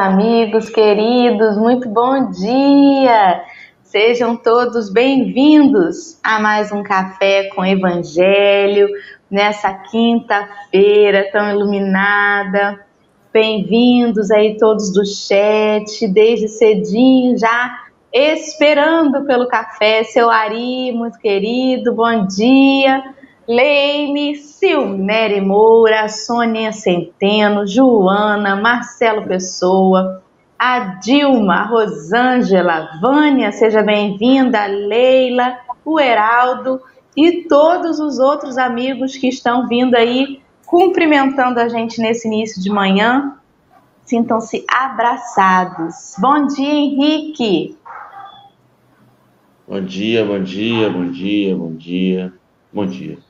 [0.00, 3.42] Amigos queridos, muito bom dia!
[3.82, 8.88] Sejam todos bem-vindos a mais um Café com Evangelho,
[9.28, 12.78] nessa quinta-feira tão iluminada.
[13.32, 17.80] Bem-vindos aí todos do chat, desde cedinho já
[18.12, 20.04] esperando pelo café.
[20.04, 23.02] Seu Ari, muito querido, bom dia.
[23.48, 30.22] Leime, Silmere Moura, Sônia Centeno, Joana, Marcelo Pessoa,
[30.58, 36.78] a Dilma, Rosângela, Vânia, seja bem-vinda, Leila, o Heraldo
[37.16, 42.68] e todos os outros amigos que estão vindo aí cumprimentando a gente nesse início de
[42.68, 43.34] manhã.
[44.04, 46.14] Sintam-se abraçados.
[46.18, 47.78] Bom dia, Henrique.
[49.66, 52.32] Bom dia, bom dia, bom dia, bom dia,
[52.70, 53.27] bom dia.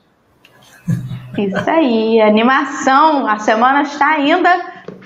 [1.37, 3.27] Isso aí, animação.
[3.27, 4.49] A semana está ainda.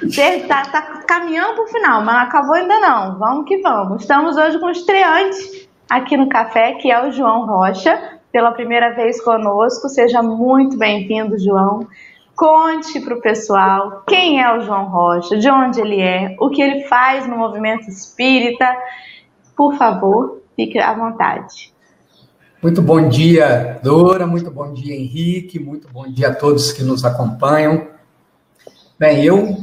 [0.02, 3.20] Está tá caminhando para o final, mas não acabou ainda não.
[3.20, 4.02] Vamos que vamos.
[4.02, 8.95] Estamos hoje com o estreante aqui no café, que é o João Rocha, pela primeira
[8.95, 9.88] vez conosco.
[9.89, 11.88] Seja muito bem-vindo, João.
[12.36, 16.61] Conte para o pessoal quem é o João Rocha, de onde ele é, o que
[16.61, 18.76] ele faz no movimento espírita.
[19.56, 21.73] Por favor, fique à vontade.
[22.64, 27.03] Muito bom dia, Dora, muito bom dia, Henrique, muito bom dia a todos que nos
[27.03, 27.89] acompanham.
[28.97, 29.58] Bem, eu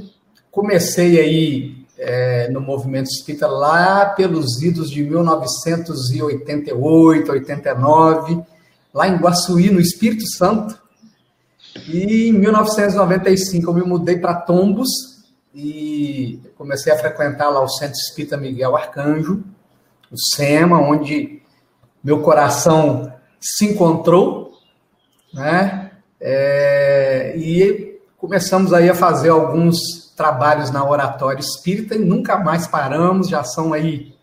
[0.50, 8.42] comecei aí é, no movimento espírita lá pelos idos de 1988, 89,
[8.92, 10.78] lá em Guaçuí, no Espírito Santo.
[11.88, 14.90] E em 1995 eu me mudei para Tombos
[15.54, 19.42] e comecei a frequentar lá o Centro Espírita Miguel Arcanjo,
[20.12, 21.39] o SEMA, onde
[22.02, 24.52] meu coração se encontrou,
[25.32, 25.90] né?
[26.20, 33.28] É, e começamos aí a fazer alguns trabalhos na oratória espírita e nunca mais paramos,
[33.28, 34.14] já são aí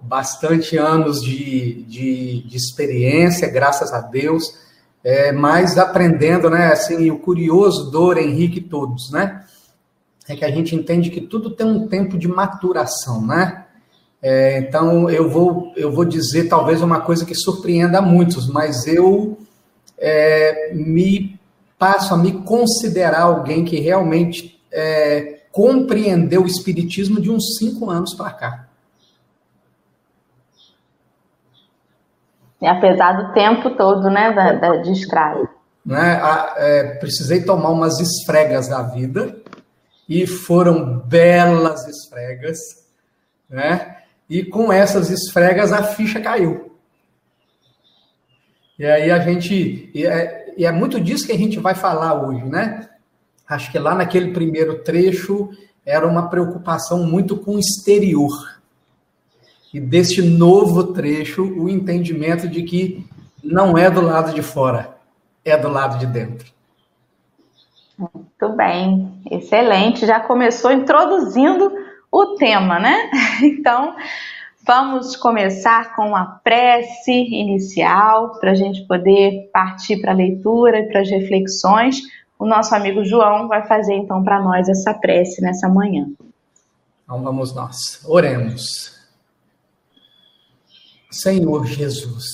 [0.00, 4.58] bastante anos de, de, de experiência, graças a Deus,
[5.04, 9.44] é, mas aprendendo, né, assim, o curioso, Dor, Henrique, todos, né,
[10.28, 13.65] é que a gente entende que tudo tem um tempo de maturação, né,
[14.28, 18.84] é, então eu vou, eu vou dizer talvez uma coisa que surpreenda a muitos, mas
[18.84, 19.38] eu
[19.96, 21.38] é, me
[21.78, 28.14] passo a me considerar alguém que realmente é, compreendeu o Espiritismo de uns cinco anos
[28.14, 28.66] para cá.
[32.60, 35.48] E apesar do tempo todo, né, da, da, de estrada.
[35.84, 39.36] Né, a, é, precisei tomar umas esfregas da vida,
[40.08, 42.58] e foram belas esfregas,
[43.48, 43.95] né?
[44.28, 46.72] E com essas esfregas a ficha caiu.
[48.78, 49.90] E aí a gente.
[49.94, 52.88] E é, e é muito disso que a gente vai falar hoje, né?
[53.48, 55.50] Acho que lá naquele primeiro trecho
[55.84, 58.60] era uma preocupação muito com o exterior.
[59.72, 63.06] E deste novo trecho, o entendimento de que
[63.42, 64.96] não é do lado de fora,
[65.44, 66.50] é do lado de dentro.
[67.96, 70.06] Muito bem, excelente.
[70.06, 71.70] Já começou introduzindo
[72.10, 73.10] o tema, né?
[73.42, 73.94] Então,
[74.66, 80.88] vamos começar com a prece inicial para a gente poder partir para a leitura e
[80.88, 82.00] para as reflexões.
[82.38, 86.06] O nosso amigo João vai fazer então para nós essa prece nessa manhã.
[87.04, 88.00] Então vamos nós.
[88.04, 88.96] Oremos.
[91.10, 92.24] Senhor Jesus,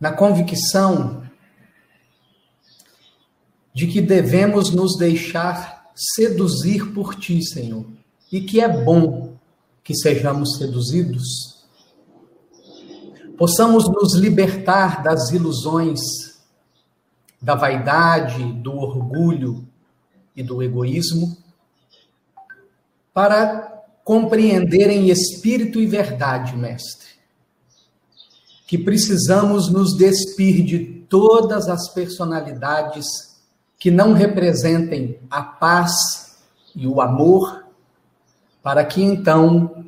[0.00, 1.22] na convicção
[3.74, 7.86] de que devemos nos deixar seduzir por ti, Senhor,
[8.30, 9.34] e que é bom
[9.82, 11.62] que sejamos seduzidos.
[13.36, 16.00] Possamos nos libertar das ilusões,
[17.40, 19.66] da vaidade, do orgulho
[20.36, 21.36] e do egoísmo,
[23.12, 27.08] para compreender em espírito e verdade, Mestre,
[28.66, 33.31] que precisamos nos despir de todas as personalidades
[33.82, 35.90] que não representem a paz
[36.72, 37.66] e o amor,
[38.62, 39.86] para que então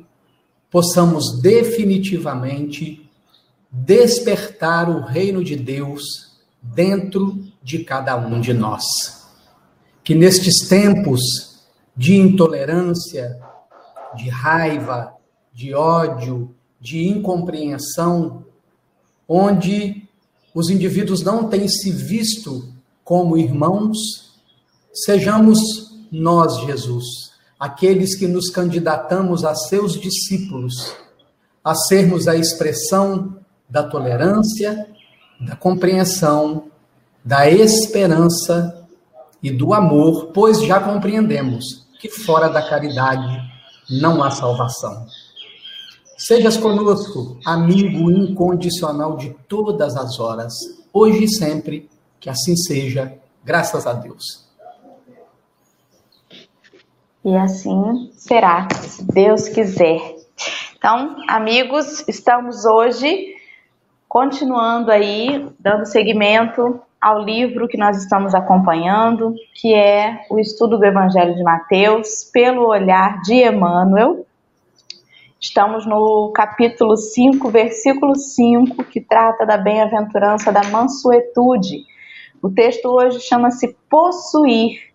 [0.69, 3.09] possamos definitivamente
[3.71, 6.03] despertar o reino de Deus
[6.61, 8.83] dentro de cada um de nós.
[10.03, 11.63] Que nestes tempos
[11.95, 13.39] de intolerância,
[14.13, 15.13] de raiva,
[15.53, 18.43] de ódio, de incompreensão,
[19.25, 20.05] onde
[20.53, 22.74] os indivíduos não têm se visto
[23.05, 23.97] como irmãos,
[24.91, 25.59] sejamos
[26.11, 27.05] nós, Jesus,
[27.59, 30.91] aqueles que nos candidatamos a seus discípulos,
[31.63, 33.37] a sermos a expressão
[33.69, 34.89] da tolerância,
[35.39, 36.65] da compreensão,
[37.23, 38.87] da esperança
[39.41, 43.39] e do amor, pois já compreendemos que fora da caridade
[43.87, 45.05] não há salvação.
[46.17, 50.53] Sejas conosco, amigo incondicional de todas as horas,
[50.91, 51.87] hoje e sempre,
[52.19, 54.45] que assim seja, graças a Deus.
[57.23, 60.15] E assim será, se Deus quiser.
[60.77, 63.35] Então, amigos, estamos hoje
[64.07, 70.85] continuando aí, dando seguimento ao livro que nós estamos acompanhando, que é o estudo do
[70.85, 74.25] Evangelho de Mateus, pelo olhar de Emmanuel.
[75.39, 81.85] Estamos no capítulo 5, versículo 5, que trata da bem-aventurança da mansuetude.
[82.41, 84.93] O texto hoje chama-se Possuir,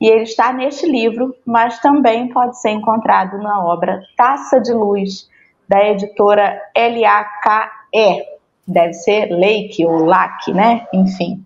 [0.00, 5.28] e ele está neste livro, mas também pode ser encontrado na obra Taça de Luz,
[5.68, 8.24] da editora LAKE.
[8.66, 10.86] Deve ser Lake ou LAC, né?
[10.92, 11.44] Enfim.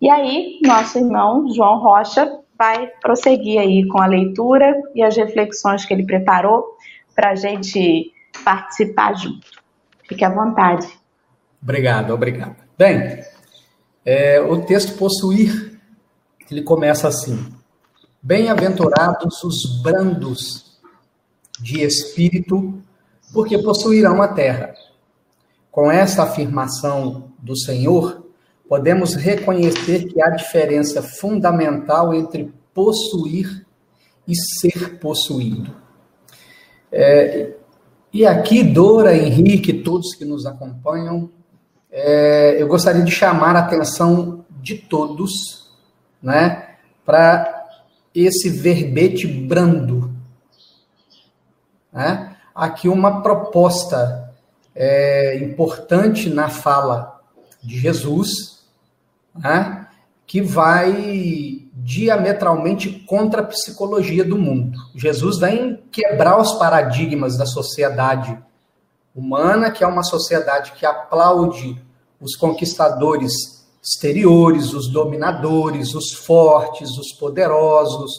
[0.00, 5.84] E aí, nosso irmão João Rocha vai prosseguir aí com a leitura e as reflexões
[5.84, 6.64] que ele preparou
[7.14, 8.12] para a gente
[8.44, 9.62] participar junto.
[10.08, 10.86] Fique à vontade.
[11.62, 12.56] Obrigado, obrigado.
[12.78, 13.22] Bem,
[14.04, 15.80] é, o texto possuir,
[16.50, 17.38] ele começa assim:
[18.22, 20.78] Bem-aventurados os brandos
[21.60, 22.82] de espírito,
[23.32, 24.74] porque possuirão a terra.
[25.70, 28.26] Com esta afirmação do Senhor,
[28.68, 33.66] podemos reconhecer que há diferença fundamental entre possuir
[34.26, 35.74] e ser possuído.
[36.92, 37.54] É,
[38.12, 41.30] e aqui, Dora, Henrique, todos que nos acompanham,
[41.96, 45.70] é, eu gostaria de chamar a atenção de todos
[46.20, 46.70] né,
[47.06, 47.68] para
[48.12, 50.12] esse verbete brando.
[51.92, 52.34] Né?
[52.52, 54.34] Aqui uma proposta
[54.74, 57.20] é, importante na fala
[57.62, 58.64] de Jesus,
[59.32, 59.86] né,
[60.26, 64.76] que vai diametralmente contra a psicologia do mundo.
[64.96, 68.36] Jesus vem quebrar os paradigmas da sociedade
[69.14, 71.80] humana, que é uma sociedade que aplaude
[72.20, 73.32] os conquistadores
[73.82, 78.10] exteriores, os dominadores, os fortes, os poderosos,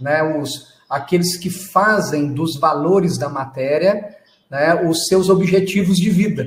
[0.00, 4.16] né, os, aqueles que fazem dos valores da matéria
[4.52, 6.46] né, os seus objetivos de vida.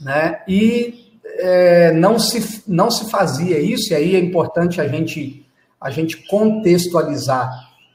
[0.00, 0.40] Né?
[0.48, 5.46] E é, não, se, não se fazia isso, e aí é importante a gente,
[5.78, 7.50] a gente contextualizar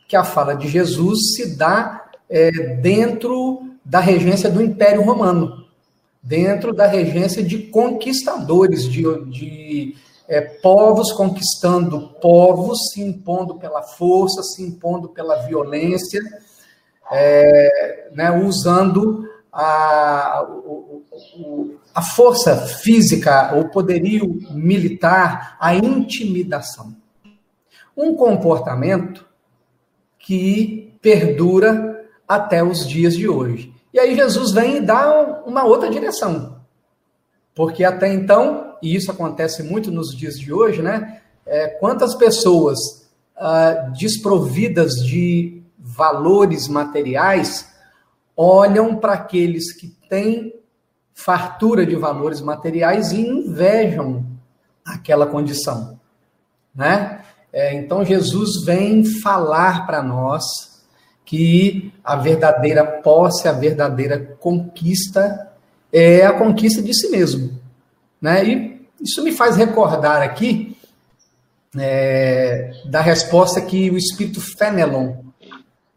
[0.07, 5.65] que a fala de Jesus se dá é, dentro da regência do Império Romano,
[6.21, 9.95] dentro da regência de conquistadores, de, de
[10.27, 16.21] é, povos conquistando povos, se impondo pela força, se impondo pela violência,
[17.09, 20.45] é, né, usando a,
[21.95, 26.93] a força física, o poderio militar, a intimidação.
[27.95, 29.25] Um comportamento
[30.19, 33.76] que perdura até os dias de hoje.
[33.93, 36.57] E aí Jesus vem e dá uma outra direção.
[37.55, 41.21] Porque até então, e isso acontece muito nos dias de hoje, né?
[41.45, 42.77] É, quantas pessoas
[43.35, 47.67] ah, desprovidas de valores materiais
[48.35, 50.53] olham para aqueles que têm
[51.13, 54.23] fartura de valores materiais e invejam
[54.85, 55.99] aquela condição,
[56.75, 57.23] né?
[57.51, 60.43] É, então Jesus vem falar para nós
[61.27, 65.51] que a verdadeira posse, a verdadeira conquista
[65.91, 67.59] é a conquista de si mesmo.
[68.19, 68.45] Né?
[68.45, 70.77] E isso me faz recordar aqui
[71.77, 75.17] é, da resposta que o espírito Fenelon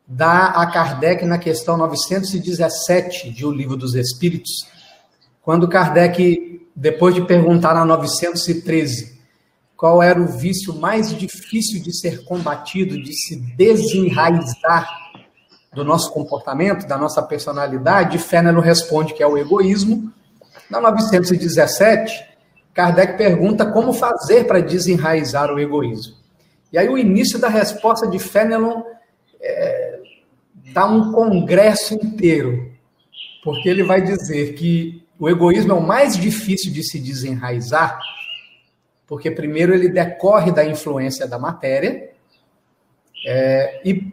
[0.04, 4.66] dá a Kardec na questão 917 de O Livro dos Espíritos,
[5.42, 9.20] quando Kardec, depois de perguntar na 913
[9.76, 14.99] qual era o vício mais difícil de ser combatido, de se desenraizar
[15.72, 20.12] do nosso comportamento, da nossa personalidade, Fenelon responde que é o egoísmo.
[20.68, 22.28] Na 917,
[22.74, 26.16] Kardec pergunta como fazer para desenraizar o egoísmo.
[26.72, 28.82] E aí o início da resposta de Fenelon
[29.40, 30.00] é,
[30.72, 32.72] dá um congresso inteiro,
[33.42, 37.98] porque ele vai dizer que o egoísmo é o mais difícil de se desenraizar,
[39.06, 42.10] porque primeiro ele decorre da influência da matéria,
[43.26, 44.12] é, e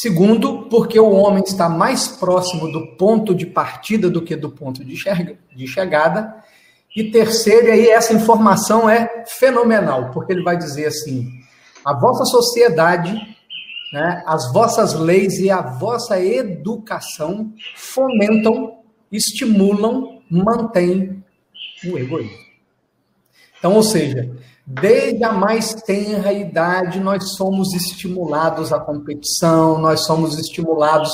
[0.00, 4.84] Segundo, porque o homem está mais próximo do ponto de partida do que do ponto
[4.84, 4.96] de,
[5.54, 6.42] de chegada.
[6.96, 11.28] E terceiro, e aí essa informação é fenomenal, porque ele vai dizer assim:
[11.84, 13.14] a vossa sociedade,
[13.92, 18.80] né, as vossas leis e a vossa educação fomentam,
[19.12, 21.22] estimulam, mantêm
[21.84, 22.44] o egoísmo.
[23.58, 24.36] Então, ou seja,
[24.66, 31.10] Desde a mais tenra idade, nós somos estimulados à competição, nós somos estimulados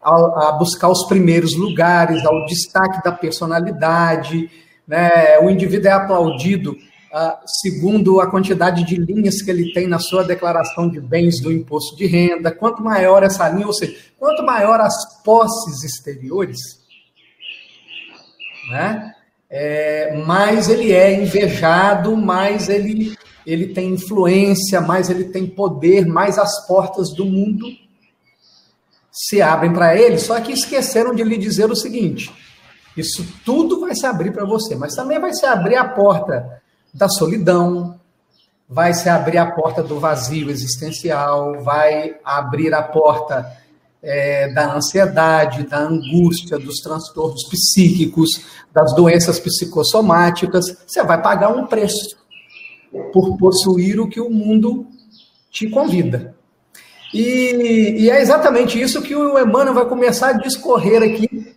[0.00, 4.50] a, a buscar os primeiros lugares, ao destaque da personalidade.
[4.88, 5.38] Né?
[5.40, 10.24] O indivíduo é aplaudido uh, segundo a quantidade de linhas que ele tem na sua
[10.24, 12.50] declaração de bens do imposto de renda.
[12.50, 16.58] Quanto maior essa linha, ou seja, quanto maior as posses exteriores,
[18.70, 19.13] né?
[19.56, 26.40] É, mais ele é invejado, mais ele, ele tem influência, mais ele tem poder, mais
[26.40, 27.68] as portas do mundo
[29.12, 30.18] se abrem para ele.
[30.18, 32.34] Só que esqueceram de lhe dizer o seguinte:
[32.96, 36.60] isso tudo vai se abrir para você, mas também vai se abrir a porta
[36.92, 38.00] da solidão,
[38.68, 43.56] vai se abrir a porta do vazio existencial, vai abrir a porta
[44.04, 50.64] é, da ansiedade, da angústia, dos transtornos psíquicos, das doenças psicossomáticas.
[50.86, 52.16] Você vai pagar um preço
[53.12, 54.86] por possuir o que o mundo
[55.50, 56.34] te convida.
[57.12, 61.54] E, e, é exatamente isso que o Emmanuel vai começar a discorrer aqui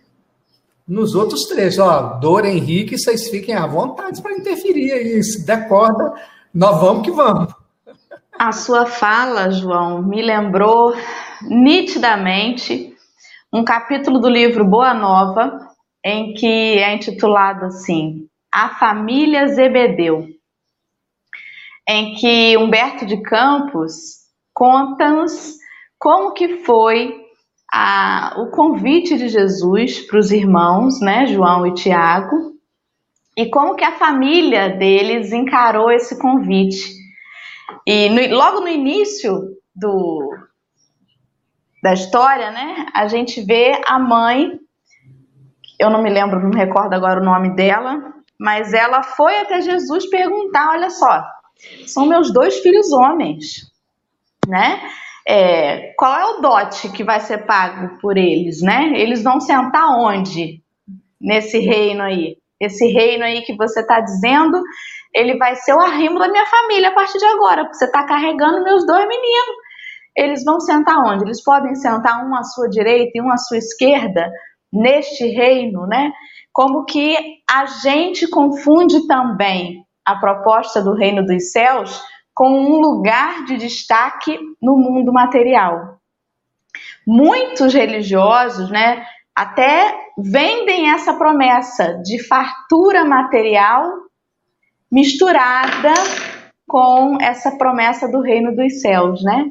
[0.86, 1.80] nos outros trechos.
[1.80, 5.22] Ó, Dora, Henrique, vocês fiquem à vontade para interferir aí.
[5.22, 6.14] Se der corda,
[6.54, 7.52] nós vamos que vamos.
[8.38, 10.94] A sua fala, João, me lembrou
[11.42, 12.94] nitidamente
[13.52, 15.58] um capítulo do livro Boa Nova,
[16.04, 20.28] em que é intitulado assim: A Família Zebedeu,
[21.88, 24.18] em que Humberto de Campos
[24.52, 25.56] conta-nos
[25.98, 27.14] como que foi
[27.72, 32.52] a, o convite de Jesus para os irmãos, né, João e Tiago,
[33.36, 36.92] e como que a família deles encarou esse convite.
[37.86, 40.30] E no, logo no início do,
[41.82, 44.58] da história, né, a gente vê a mãe,
[45.78, 49.60] eu não me lembro, não me recordo agora o nome dela, mas ela foi até
[49.60, 51.24] Jesus perguntar, olha só,
[51.86, 53.70] são meus dois filhos homens,
[54.46, 54.80] né?
[55.26, 58.92] É, qual é o dote que vai ser pago por eles, né?
[58.94, 60.62] Eles vão sentar onde
[61.20, 62.38] nesse reino aí?
[62.60, 64.62] Esse reino aí que você está dizendo,
[65.14, 68.64] ele vai ser o arrimo da minha família a partir de agora, você está carregando
[68.64, 69.56] meus dois meninos
[70.18, 71.24] eles vão sentar onde?
[71.24, 74.30] Eles podem sentar um à sua direita e um à sua esquerda
[74.72, 76.12] neste reino, né?
[76.52, 77.16] Como que
[77.48, 82.02] a gente confunde também a proposta do reino dos céus
[82.34, 85.98] com um lugar de destaque no mundo material.
[87.06, 93.92] Muitos religiosos, né, até vendem essa promessa de fartura material
[94.90, 95.94] misturada
[96.66, 99.50] com essa promessa do reino dos céus, né?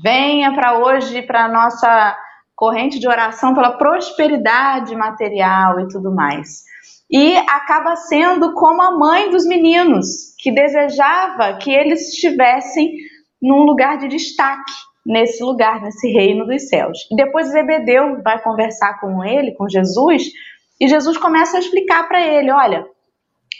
[0.00, 2.16] Venha para hoje para a nossa
[2.54, 6.62] corrente de oração pela prosperidade material e tudo mais.
[7.10, 12.90] E acaba sendo como a mãe dos meninos, que desejava que eles estivessem
[13.40, 14.72] num lugar de destaque,
[15.04, 16.98] nesse lugar, nesse reino dos céus.
[17.10, 20.22] E depois Zebedeu vai conversar com ele, com Jesus,
[20.80, 22.86] e Jesus começa a explicar para ele: olha,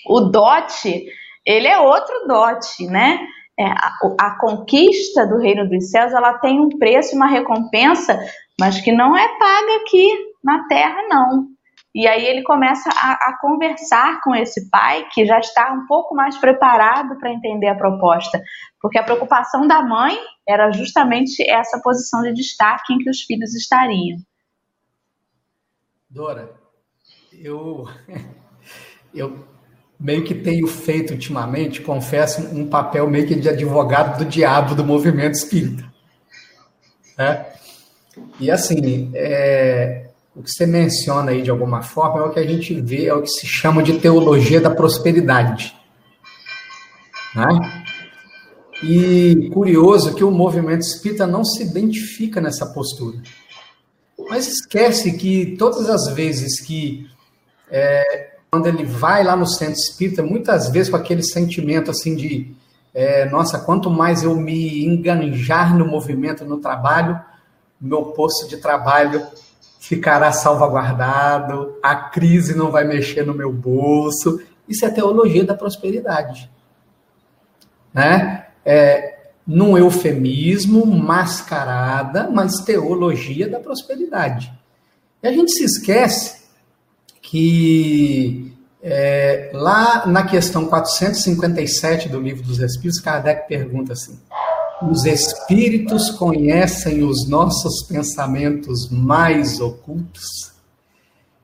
[0.06, 1.04] o dote,
[1.44, 3.20] ele é outro dote, né?
[3.62, 8.18] É, a, a, conquista do reino dos céus ela tem um preço, uma recompensa,
[8.58, 10.08] mas que não é paga aqui
[10.42, 11.46] na terra, não.
[11.94, 16.12] E aí ele começa a, a conversar com esse pai que já está um pouco
[16.12, 18.42] mais preparado para entender a proposta,
[18.80, 23.54] porque a preocupação da mãe era justamente essa posição de destaque em que os filhos
[23.54, 24.18] estariam.
[26.10, 26.52] Dora,
[27.32, 27.84] eu,
[29.14, 29.51] eu
[30.02, 34.84] meio que tenho feito ultimamente, confesso, um papel meio que de advogado do diabo do
[34.84, 35.84] movimento espírita.
[37.16, 37.46] Né?
[38.40, 42.46] E assim, é, o que você menciona aí de alguma forma é o que a
[42.46, 45.72] gente vê, é o que se chama de teologia da prosperidade.
[47.36, 47.84] Né?
[48.82, 53.22] E curioso que o movimento espírita não se identifica nessa postura.
[54.28, 57.06] Mas esquece que todas as vezes que
[57.70, 62.54] é, quando ele vai lá no centro espírita, muitas vezes com aquele sentimento assim de
[62.92, 67.18] é, nossa, quanto mais eu me enganjar no movimento, no trabalho,
[67.80, 69.26] meu posto de trabalho
[69.80, 74.42] ficará salvaguardado, a crise não vai mexer no meu bolso.
[74.68, 76.50] Isso é teologia da prosperidade.
[77.94, 78.48] Né?
[78.66, 84.52] É, num eufemismo, mascarada, mas teologia da prosperidade.
[85.22, 86.41] E a gente se esquece
[87.32, 94.20] que é, lá na questão 457 do Livro dos Espíritos, Kardec pergunta assim:
[94.82, 100.52] os espíritos conhecem os nossos pensamentos mais ocultos?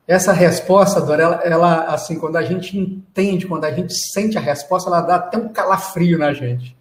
[0.07, 4.41] essa resposta, Dora, ela, ela, assim, quando a gente entende, quando a gente sente a
[4.41, 6.75] resposta, ela dá até um calafrio na gente.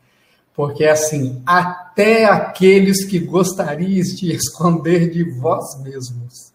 [0.53, 6.53] Porque, assim, até aqueles que gostariam de esconder de vós mesmos.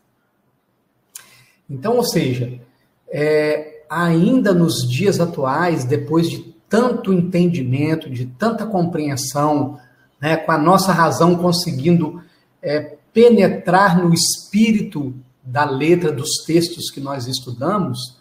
[1.68, 2.60] Então, ou seja,
[3.08, 9.78] é, ainda nos dias atuais, depois de tanto entendimento, de tanta compreensão,
[10.20, 12.22] né, com a nossa razão conseguindo
[12.62, 18.16] é, penetrar no espírito da letra dos textos que nós estudamos,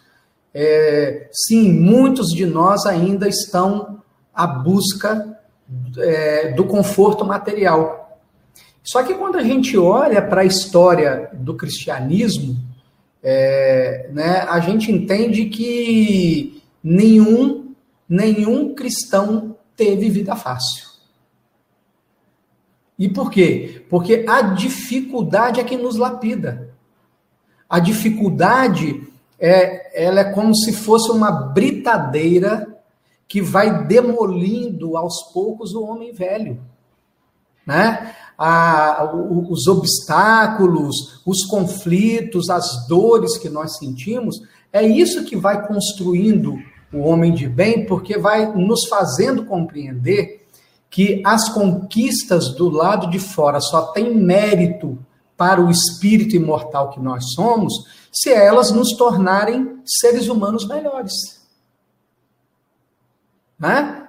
[0.52, 4.02] é, sim, muitos de nós ainda estão
[4.34, 5.38] à busca
[5.96, 8.20] é, do conforto material.
[8.82, 12.56] Só que quando a gente olha para a história do cristianismo,
[13.22, 17.74] é, né, a gente entende que nenhum,
[18.08, 20.90] nenhum cristão teve vida fácil.
[22.98, 23.84] E por quê?
[23.88, 26.74] Porque a dificuldade é que nos lapida.
[27.68, 29.02] A dificuldade
[29.38, 32.68] é, ela é como se fosse uma britadeira
[33.26, 36.60] que vai demolindo aos poucos o homem velho.
[37.66, 38.14] Né?
[38.36, 44.36] A, os obstáculos, os conflitos, as dores que nós sentimos,
[44.72, 46.56] é isso que vai construindo
[46.92, 50.46] o homem de bem, porque vai nos fazendo compreender
[50.90, 54.98] que as conquistas do lado de fora só têm mérito
[55.36, 57.72] para o espírito imortal que nós somos,
[58.12, 61.12] se elas nos tornarem seres humanos melhores.
[63.58, 64.06] Né?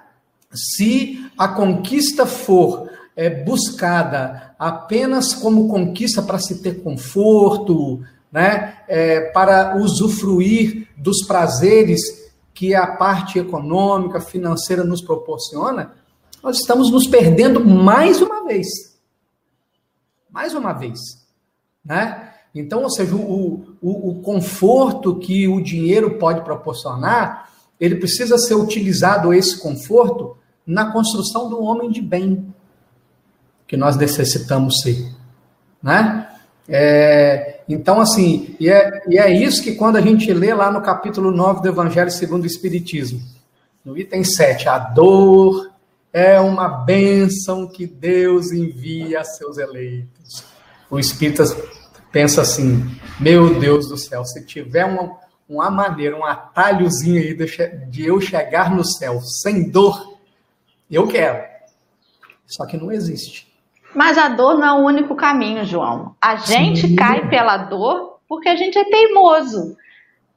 [0.52, 8.78] Se a conquista for é, buscada apenas como conquista para se ter conforto, né?
[8.88, 12.00] É, para usufruir dos prazeres
[12.52, 15.92] que a parte econômica, financeira nos proporciona,
[16.42, 18.66] nós estamos nos perdendo mais uma vez.
[20.30, 20.98] Mais uma vez.
[21.84, 22.32] Né?
[22.54, 28.54] Então, ou seja, o, o, o conforto que o dinheiro pode proporcionar, ele precisa ser
[28.54, 30.36] utilizado, esse conforto,
[30.66, 32.53] na construção do homem de bem,
[33.74, 35.04] que nós necessitamos ser.
[35.82, 36.28] Né?
[36.68, 40.80] É, então, assim, e é, e é isso que quando a gente lê lá no
[40.80, 43.20] capítulo 9 do Evangelho segundo o Espiritismo,
[43.84, 45.72] no item 7, a dor
[46.12, 50.44] é uma bênção que Deus envia a seus eleitos.
[50.88, 51.42] O Espírita
[52.12, 57.88] pensa assim: meu Deus do céu, se tiver uma, uma maneira, um atalhozinho aí de,
[57.90, 60.16] de eu chegar no céu sem dor,
[60.88, 61.42] eu quero.
[62.46, 63.52] Só que não existe.
[63.94, 66.14] Mas a dor não é o único caminho, João.
[66.20, 66.96] A gente Sim.
[66.96, 69.76] cai pela dor porque a gente é teimoso.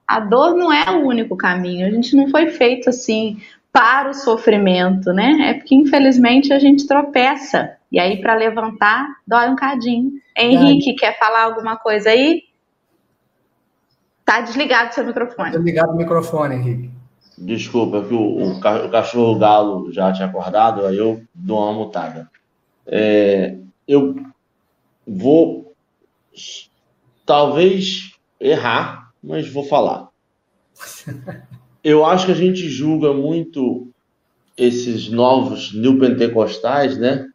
[0.07, 1.87] A dor não é o único caminho.
[1.87, 3.41] A gente não foi feito assim
[3.71, 5.49] para o sofrimento, né?
[5.49, 7.75] É porque infelizmente a gente tropeça.
[7.91, 10.11] E aí para levantar dói um cadinho.
[10.37, 12.43] Henrique, quer falar alguma coisa aí?
[14.23, 15.51] Tá desligado seu microfone.
[15.51, 16.91] Tá desligado o microfone, Henrique.
[17.37, 22.29] Desculpa, que o, o, cachorro galo já tinha acordado, aí eu dou uma mutada.
[22.87, 24.15] É, eu
[25.05, 25.75] vou
[27.25, 30.09] talvez errar, mas vou falar.
[31.83, 33.87] Eu acho que a gente julga muito
[34.57, 37.25] esses novos neopentecostais, né?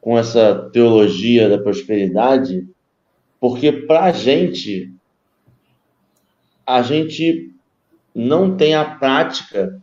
[0.00, 2.66] Com essa teologia da prosperidade,
[3.38, 4.92] porque para a gente,
[6.66, 7.54] a gente
[8.14, 9.80] não tem a prática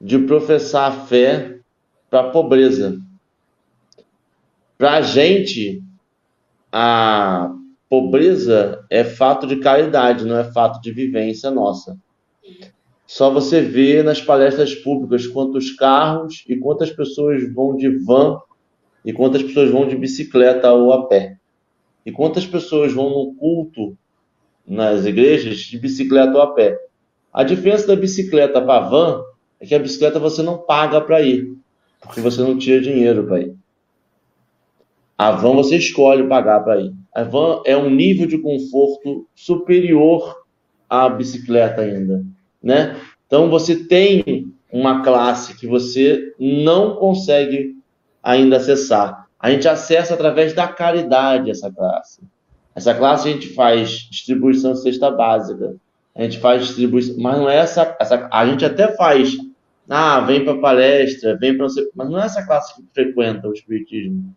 [0.00, 1.58] de professar a fé
[2.08, 3.03] para a pobreza.
[4.84, 5.82] Para a gente,
[6.70, 7.50] a
[7.88, 11.98] pobreza é fato de caridade, não é fato de vivência nossa.
[13.06, 18.38] Só você vê nas palestras públicas quantos carros e quantas pessoas vão de van
[19.02, 21.38] e quantas pessoas vão de bicicleta ou a pé.
[22.04, 23.96] E quantas pessoas vão no culto
[24.68, 26.78] nas igrejas de bicicleta ou a pé.
[27.32, 29.22] A diferença da bicicleta para a van
[29.58, 31.56] é que a bicicleta você não paga para ir,
[32.02, 33.63] porque você não tira dinheiro para ir.
[35.16, 36.92] A van você escolhe pagar para ir.
[37.14, 40.42] A van é um nível de conforto superior
[40.88, 42.24] à bicicleta ainda
[42.64, 42.98] né?
[43.26, 47.76] Então você tem uma classe que você não consegue
[48.22, 49.26] ainda acessar.
[49.38, 52.22] A gente acessa através da caridade essa classe.
[52.74, 55.76] Essa classe a gente faz distribuição de cesta básica,
[56.14, 59.36] a gente faz distribuição, mas não é essa, essa a gente até faz,
[59.88, 64.34] ah, vem para palestra, vem para mas não é essa classe que frequenta o espiritismo.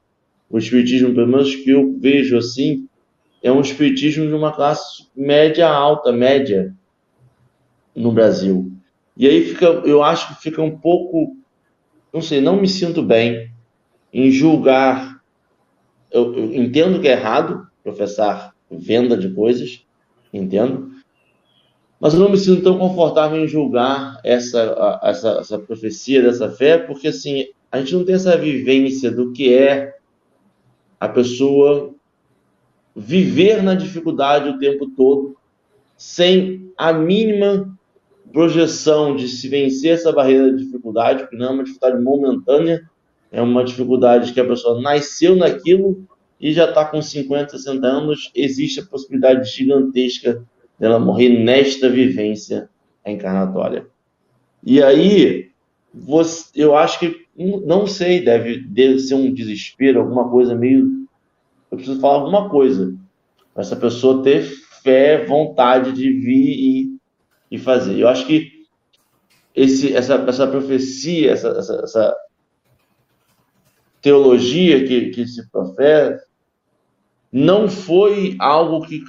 [0.49, 2.88] O espiritismo, pelo menos que eu vejo assim,
[3.43, 6.73] é um espiritismo de uma classe média alta, média,
[7.95, 8.71] no Brasil.
[9.15, 11.36] E aí fica, eu acho que fica um pouco,
[12.13, 13.51] não sei, não me sinto bem
[14.13, 15.21] em julgar.
[16.12, 19.86] Eu, eu entendo que é errado professar venda de coisas,
[20.33, 20.91] Entendo?
[21.99, 26.77] Mas eu não me sinto tão confortável em julgar essa, essa, essa profecia dessa fé,
[26.77, 29.96] porque assim, a gente não tem essa vivência do que é
[30.99, 31.93] a pessoa
[32.95, 35.38] viver na dificuldade o tempo todo,
[35.95, 37.77] sem a mínima
[38.31, 42.89] projeção de se vencer essa barreira da dificuldade, porque não é uma dificuldade momentânea,
[43.31, 46.07] é uma dificuldade que a pessoa nasceu naquilo
[46.39, 50.43] e já está com 50, 60 anos, existe a possibilidade gigantesca
[50.79, 52.69] dela morrer nesta vivência
[53.05, 53.88] encarnatória.
[54.63, 55.49] E aí,
[55.93, 61.08] você, eu acho que, não sei, deve, deve ser um desespero, alguma coisa meio.
[61.69, 62.95] Eu preciso falar alguma coisa.
[63.56, 64.43] Essa pessoa ter
[64.82, 66.97] fé, vontade de vir e,
[67.52, 68.00] e fazer.
[68.00, 68.65] Eu acho que
[69.54, 72.15] esse, essa, essa profecia, essa, essa, essa
[74.02, 76.23] teologia que, que se professa,
[77.32, 79.04] não foi algo que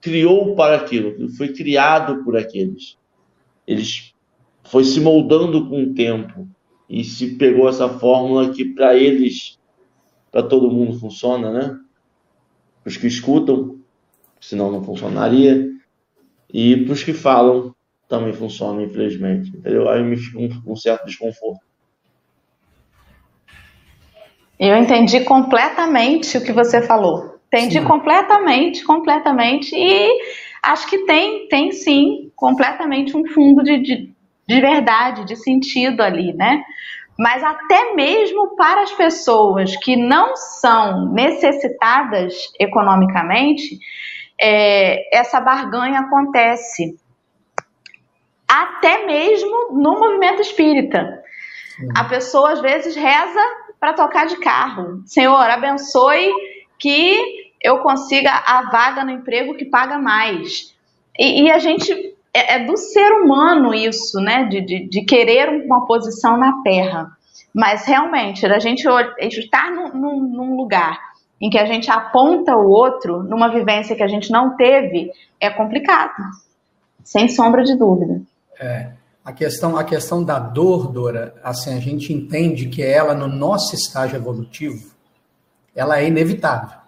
[0.00, 2.96] criou para aquilo, foi criado por aqueles.
[3.66, 4.14] Eles
[4.64, 6.48] foi se moldando com o tempo
[6.90, 9.56] e se pegou essa fórmula que para eles,
[10.32, 11.78] para todo mundo funciona, né?
[12.82, 13.78] Para os que escutam,
[14.40, 15.70] senão não funcionaria,
[16.52, 17.72] e para os que falam
[18.08, 19.50] também funciona, infelizmente.
[19.56, 19.88] Entendeu?
[19.88, 21.60] Aí me fica um, um certo desconforto.
[24.58, 27.38] Eu entendi completamente o que você falou.
[27.46, 27.84] Entendi sim.
[27.84, 29.74] completamente, completamente.
[29.76, 30.08] E
[30.60, 34.14] acho que tem, tem sim, completamente um fundo de, de,
[34.50, 36.64] de verdade, de sentido ali, né?
[37.16, 43.78] Mas até mesmo para as pessoas que não são necessitadas economicamente,
[44.40, 46.98] é, essa barganha acontece.
[48.48, 51.22] Até mesmo no movimento espírita.
[51.96, 53.40] A pessoa às vezes reza
[53.78, 55.00] para tocar de carro.
[55.06, 56.28] Senhor, abençoe
[56.76, 60.74] que eu consiga a vaga no emprego que paga mais.
[61.16, 64.44] E, e a gente é, é, do ser humano isso, né?
[64.44, 67.10] De, de, de, querer uma posição na Terra.
[67.52, 68.86] Mas realmente, a gente
[69.18, 70.98] estar num, num, num lugar
[71.40, 75.50] em que a gente aponta o outro numa vivência que a gente não teve é
[75.50, 76.22] complicado,
[77.02, 78.20] sem sombra de dúvida.
[78.60, 78.92] É.
[79.24, 83.74] A questão, a questão da dor, Dora, assim, a gente entende que ela, no nosso
[83.74, 84.92] estágio evolutivo,
[85.74, 86.78] ela é inevitável.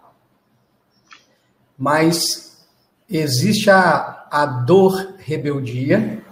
[1.78, 2.66] Mas
[3.08, 6.24] existe a, a dor rebeldia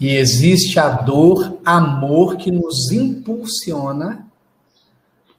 [0.00, 4.26] e existe a dor amor que nos impulsiona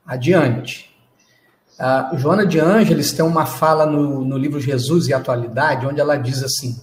[0.05, 0.89] adiante.
[1.77, 6.15] A Joana de Ângeles tem uma fala no, no livro Jesus e Atualidade, onde ela
[6.15, 6.81] diz assim: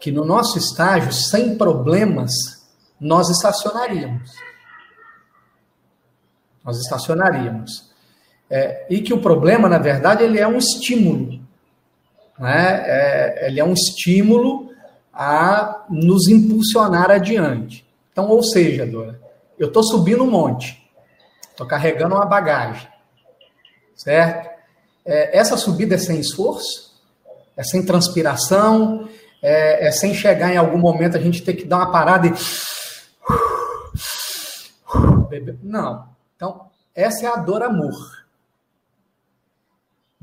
[0.00, 2.30] que no nosso estágio, sem problemas,
[3.00, 4.30] nós estacionaríamos.
[6.64, 7.92] Nós estacionaríamos.
[8.48, 11.43] É, e que o problema, na verdade, ele é um estímulo.
[12.38, 12.82] Né?
[12.86, 14.70] É, ele é um estímulo
[15.12, 17.86] a nos impulsionar adiante.
[18.10, 19.20] Então, ou seja, Dora,
[19.58, 20.82] eu estou subindo um monte,
[21.50, 22.88] estou carregando uma bagagem,
[23.96, 24.50] certo?
[25.04, 26.94] É, essa subida é sem esforço,
[27.56, 29.08] é sem transpiração,
[29.42, 32.32] é, é, sem chegar em algum momento a gente ter que dar uma parada e.
[35.62, 36.08] Não.
[36.36, 38.23] Então, essa é a dor amor.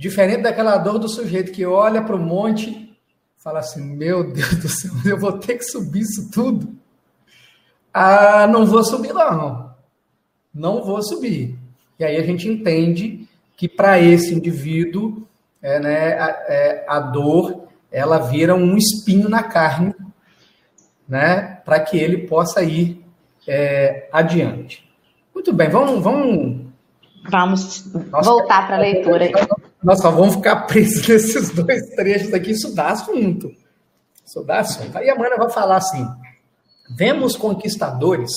[0.02, 2.98] Diferente daquela dor do sujeito que olha para o monte e
[3.38, 6.76] fala assim: Meu Deus do céu, eu vou ter que subir isso tudo.
[7.94, 9.76] Ah, não vou subir, não.
[10.52, 11.56] Não vou subir.
[12.00, 15.28] E aí a gente entende que para esse indivíduo
[15.62, 19.94] é, né, a, é, a dor ela vira um espinho na carne,
[21.08, 23.06] né, para que ele possa ir
[23.48, 24.84] é, adiante.
[25.32, 26.02] Muito bem, vamos.
[26.04, 29.30] Vamos, vamos voltar para a leitura.
[29.84, 33.52] Nós só vamos ficar presos nesses dois trechos aqui, isso dá assunto.
[34.26, 34.96] Isso dá assunto.
[34.98, 36.08] Aí a Mana vai falar assim:
[36.96, 38.32] vemos conquistadores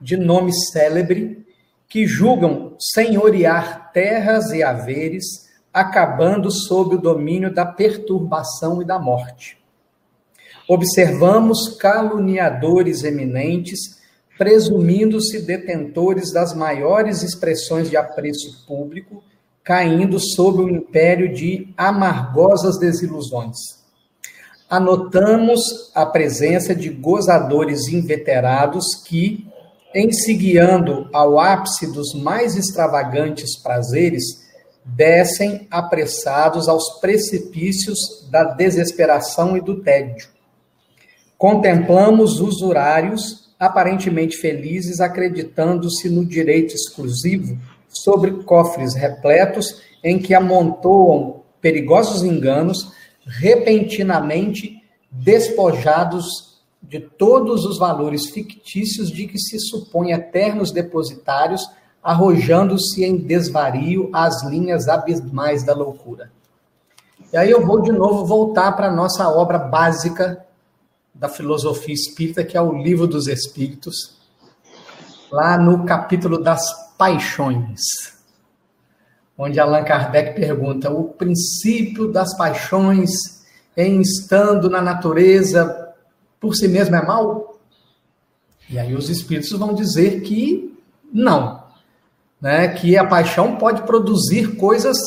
[0.00, 1.46] de nome célebre
[1.88, 9.58] que julgam senhorear terras e haveres acabando sob o domínio da perturbação e da morte.
[10.68, 13.98] Observamos caluniadores eminentes,
[14.36, 19.22] presumindo-se detentores das maiores expressões de apreço público,
[19.68, 23.58] caindo sob o império de amargosas desilusões.
[24.70, 29.46] Anotamos a presença de gozadores inveterados que,
[29.94, 34.24] em se guiando ao ápice dos mais extravagantes prazeres,
[34.86, 40.28] descem apressados aos precipícios da desesperação e do tédio.
[41.36, 47.58] Contemplamos usurários aparentemente felizes, acreditando-se no direito exclusivo
[48.02, 52.92] sobre cofres repletos em que amontoam perigosos enganos,
[53.26, 56.48] repentinamente despojados
[56.82, 61.68] de todos os valores fictícios de que se supõe eternos depositários,
[62.02, 66.30] arrojando-se em desvario às linhas abismais da loucura.
[67.32, 70.46] E aí eu vou de novo voltar para a nossa obra básica
[71.14, 74.16] da filosofia espírita, que é o Livro dos Espíritos,
[75.30, 77.80] lá no capítulo das paixões,
[79.38, 83.10] onde Allan Kardec pergunta: o princípio das paixões
[83.76, 85.94] em estando na natureza
[86.40, 87.58] por si mesmo é mal?
[88.68, 90.76] E aí os espíritos vão dizer que
[91.12, 91.62] não,
[92.40, 92.68] né?
[92.68, 94.98] que a paixão pode produzir coisas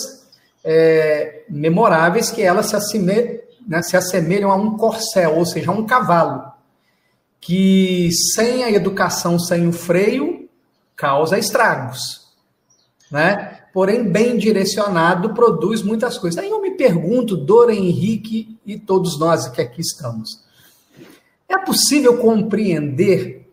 [0.64, 5.74] é, memoráveis que elas se, assime, né, se assemelham a um corcel, ou seja, a
[5.74, 6.52] um cavalo,
[7.40, 10.41] que sem a educação, sem o freio,
[11.02, 12.28] causa estragos,
[13.10, 13.64] né?
[13.74, 16.38] Porém, bem direcionado, produz muitas coisas.
[16.38, 20.44] Aí eu me pergunto, Dora Henrique e todos nós que aqui estamos,
[21.50, 23.52] é possível compreender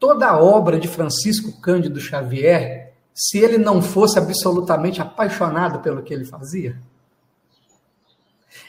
[0.00, 6.14] toda a obra de Francisco Cândido Xavier se ele não fosse absolutamente apaixonado pelo que
[6.14, 6.80] ele fazia?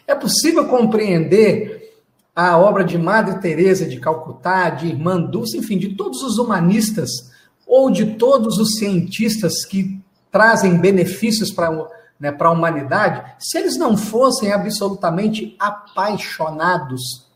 [0.05, 2.01] É possível compreender
[2.35, 7.36] a obra de Madre Teresa de Calcutá, de Irmã Dulce, enfim, de todos os humanistas
[7.67, 9.99] ou de todos os cientistas que
[10.31, 11.71] trazem benefícios para
[12.19, 17.27] né, a humanidade, se eles não fossem absolutamente apaixonados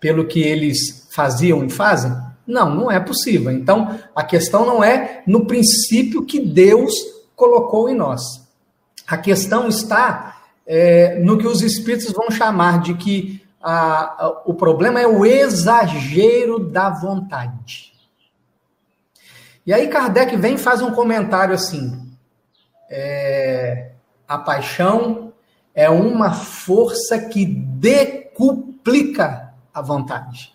[0.00, 2.12] pelo que eles faziam e fazem?
[2.46, 3.52] Não, não é possível.
[3.52, 6.92] Então, a questão não é no princípio que Deus
[7.36, 8.22] colocou em nós.
[9.06, 14.54] A questão está é, no que os espíritos vão chamar de que a, a, o
[14.54, 17.92] problema é o exagero da vontade.
[19.68, 22.10] E aí Kardec vem e faz um comentário assim:
[22.88, 23.90] é,
[24.26, 25.34] a paixão
[25.74, 30.54] é uma força que decuplica a vontade.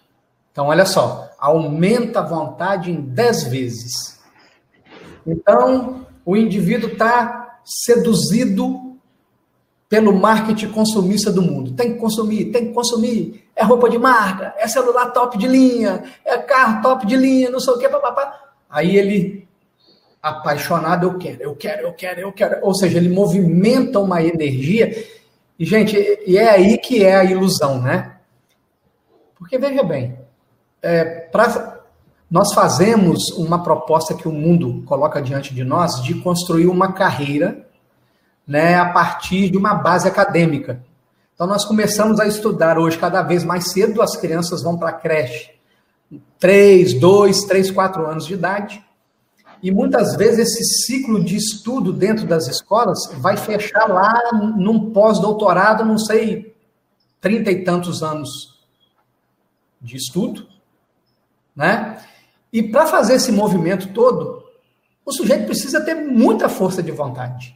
[0.52, 4.20] Então, olha só, aumenta a vontade em dez vezes.
[5.28, 8.98] Então, o indivíduo está seduzido
[9.88, 11.76] pelo marketing consumista do mundo.
[11.76, 13.48] Tem que consumir, tem que consumir.
[13.56, 17.60] É roupa de marca, é celular top de linha, é carro top de linha, não
[17.60, 18.43] sei o que, papapá.
[18.74, 19.48] Aí ele,
[20.20, 22.66] apaixonado, eu quero, eu quero, eu quero, eu quero.
[22.66, 25.06] Ou seja, ele movimenta uma energia.
[25.60, 28.16] E, gente, e é aí que é a ilusão, né?
[29.38, 30.18] Porque, veja bem,
[30.82, 31.82] é, pra,
[32.32, 37.68] nós fazemos uma proposta que o mundo coloca diante de nós de construir uma carreira
[38.48, 40.84] né, a partir de uma base acadêmica.
[41.36, 44.94] Então, nós começamos a estudar hoje cada vez mais cedo, as crianças vão para a
[44.94, 45.52] creche,
[46.40, 48.84] 3, 2, 3, 4 anos de idade,
[49.62, 55.86] e muitas vezes esse ciclo de estudo dentro das escolas vai fechar lá num pós-doutorado,
[55.86, 56.54] não sei,
[57.22, 58.60] trinta e tantos anos
[59.82, 60.46] de estudo,
[61.56, 61.98] né?
[62.52, 64.44] E para fazer esse movimento todo,
[65.06, 67.56] o sujeito precisa ter muita força de vontade.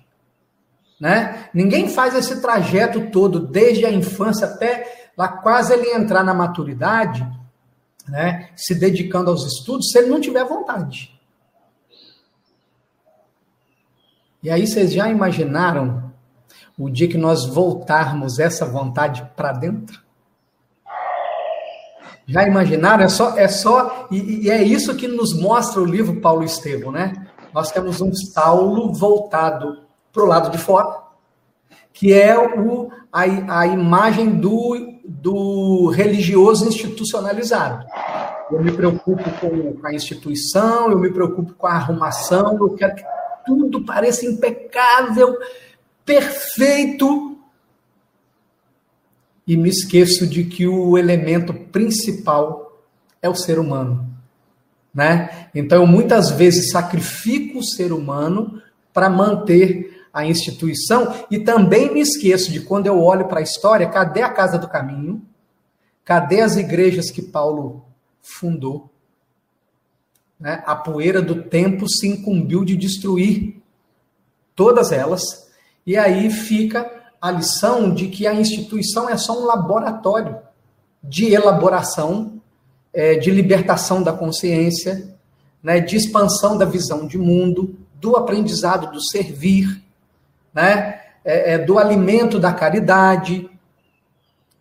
[1.00, 1.50] Né?
[1.54, 7.28] Ninguém faz esse trajeto todo, desde a infância até lá quase ele entrar na maturidade,
[8.08, 8.50] né?
[8.56, 11.18] se dedicando aos estudos, se ele não tiver vontade.
[14.42, 16.12] E aí vocês já imaginaram
[16.78, 20.02] o dia que nós voltarmos essa vontade para dentro?
[22.28, 23.04] Já imaginaram?
[23.04, 26.92] É só, é só e, e, é isso que nos mostra o livro Paulo Estevam,
[26.92, 27.14] né?
[27.54, 31.04] Nós temos um Saulo voltado para o lado de fora,
[31.94, 37.86] que é o, a, a imagem do, do religioso institucionalizado.
[38.52, 43.04] Eu me preocupo com a instituição, eu me preocupo com a arrumação, eu quero que
[43.46, 45.38] tudo pareça impecável,
[46.06, 47.38] perfeito.
[49.48, 52.84] E me esqueço de que o elemento principal
[53.22, 54.06] é o ser humano.
[54.94, 55.48] Né?
[55.56, 62.00] Então, eu muitas vezes sacrifico o ser humano para manter a instituição e também me
[62.00, 65.22] esqueço de quando eu olho para a história, cadê a Casa do Caminho?
[66.04, 67.86] Cadê as igrejas que Paulo
[68.20, 68.90] fundou?
[70.40, 70.64] Né?
[70.66, 73.62] A poeira do tempo se incumbiu de destruir
[74.56, 75.22] todas elas,
[75.86, 80.40] e aí fica a lição de que a instituição é só um laboratório
[81.04, 82.42] de elaboração,
[82.92, 85.16] é, de libertação da consciência,
[85.62, 89.86] né, de expansão da visão de mundo, do aprendizado do servir,
[90.58, 91.02] né?
[91.24, 93.48] É, é, do alimento da caridade.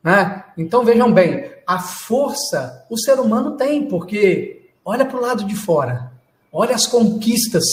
[0.05, 0.45] Né?
[0.59, 5.57] Então vejam bem, a força o ser humano tem, porque olha para o lado de
[5.57, 6.13] fora,
[6.53, 7.65] olha as conquistas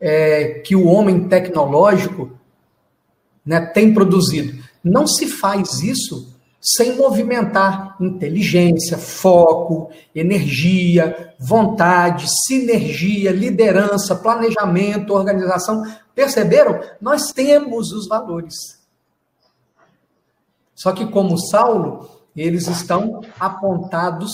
[0.00, 2.32] é, que o homem tecnológico
[3.46, 4.64] né, tem produzido.
[4.82, 6.33] Não se faz isso
[6.64, 15.82] sem movimentar inteligência, foco, energia, vontade, sinergia, liderança, planejamento, organização.
[16.14, 16.80] Perceberam?
[17.02, 18.54] Nós temos os valores.
[20.74, 24.32] Só que, como Saulo, eles estão apontados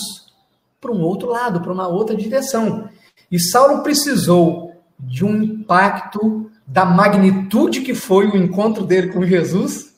[0.79, 2.89] para um outro lado, para uma outra direção.
[3.29, 9.93] E Saulo precisou de um impacto da magnitude que foi o encontro dele com Jesus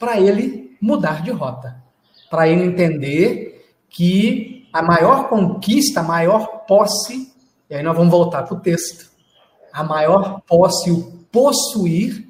[0.00, 1.80] para ele mudar de rota,
[2.28, 7.32] para ele entender que a maior conquista, a maior posse,
[7.70, 9.12] e aí nós vamos voltar para o texto,
[9.72, 12.28] a maior posse, o possuir,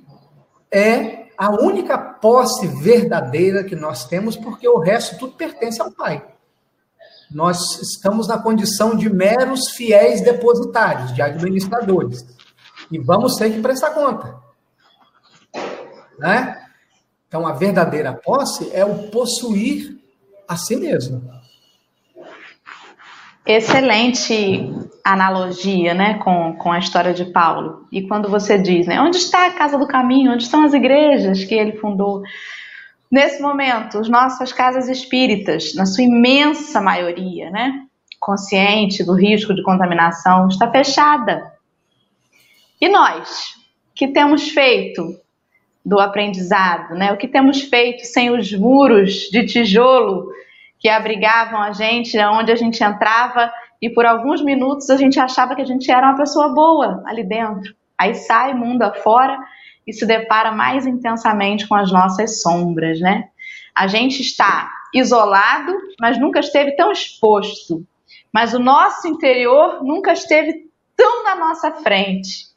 [0.70, 6.22] é a única posse verdadeira que nós temos, porque o resto tudo pertence ao Pai.
[7.30, 12.24] Nós estamos na condição de meros fiéis depositários, de administradores.
[12.90, 14.36] E vamos ter que prestar conta.
[16.18, 16.61] Né?
[17.32, 19.96] Então, a verdadeira posse é o possuir
[20.46, 21.32] a si mesmo.
[23.46, 24.70] Excelente
[25.02, 27.88] analogia, né, com, com a história de Paulo.
[27.90, 30.30] E quando você diz, né, onde está a casa do caminho?
[30.30, 32.20] Onde estão as igrejas que ele fundou?
[33.10, 37.86] Nesse momento, as nossas casas espíritas, na sua imensa maioria, né,
[38.20, 41.50] consciente do risco de contaminação, está fechada.
[42.78, 43.54] E nós,
[43.94, 45.18] que temos feito
[45.84, 47.12] do aprendizado, né?
[47.12, 50.30] O que temos feito sem os muros de tijolo
[50.78, 55.54] que abrigavam a gente, onde a gente entrava e por alguns minutos a gente achava
[55.56, 57.74] que a gente era uma pessoa boa ali dentro.
[57.98, 59.38] Aí sai mundo afora
[59.86, 63.28] e se depara mais intensamente com as nossas sombras, né?
[63.74, 67.84] A gente está isolado, mas nunca esteve tão exposto.
[68.32, 72.51] Mas o nosso interior nunca esteve tão na nossa frente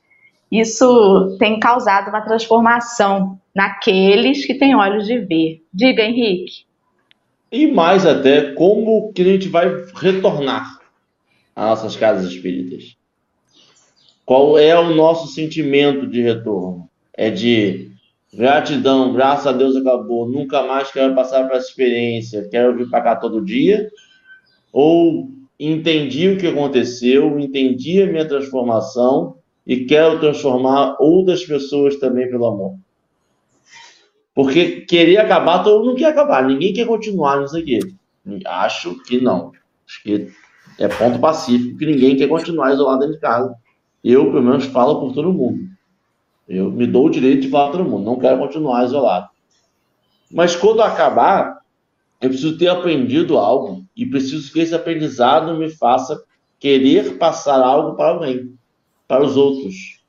[0.52, 5.64] isso tem causado uma transformação naqueles que têm olhos de ver.
[5.74, 6.66] Diga, Henrique.
[7.52, 10.80] E mais até, como que a gente vai retornar
[11.56, 12.98] às nossas casas espíritas?
[14.26, 16.90] Qual é o nosso sentimento de retorno?
[17.14, 17.92] É de
[18.34, 23.02] gratidão, graças a Deus acabou, nunca mais quero passar para essa experiência, quero vir para
[23.02, 23.90] cá todo dia?
[24.74, 32.30] Ou entendi o que aconteceu, entendi a minha transformação e quero transformar outras pessoas também
[32.30, 32.78] pelo amor.
[34.34, 37.80] Porque querer acabar, todo mundo quer acabar, ninguém quer continuar nisso aqui.
[38.45, 39.54] Acho que não.
[39.88, 40.30] Acho que
[40.78, 43.56] é ponto pacífico que ninguém quer continuar isolado dentro de casa.
[44.04, 45.67] Eu, pelo menos, falo por todo mundo.
[46.47, 48.04] Eu me dou o direito de falar por todo mundo.
[48.04, 49.30] Não quero continuar isolado.
[50.30, 51.60] Mas quando acabar,
[52.21, 56.21] eu preciso ter aprendido algo e preciso que esse aprendizado me faça
[56.60, 58.54] querer passar algo para alguém
[59.08, 60.02] para os outros.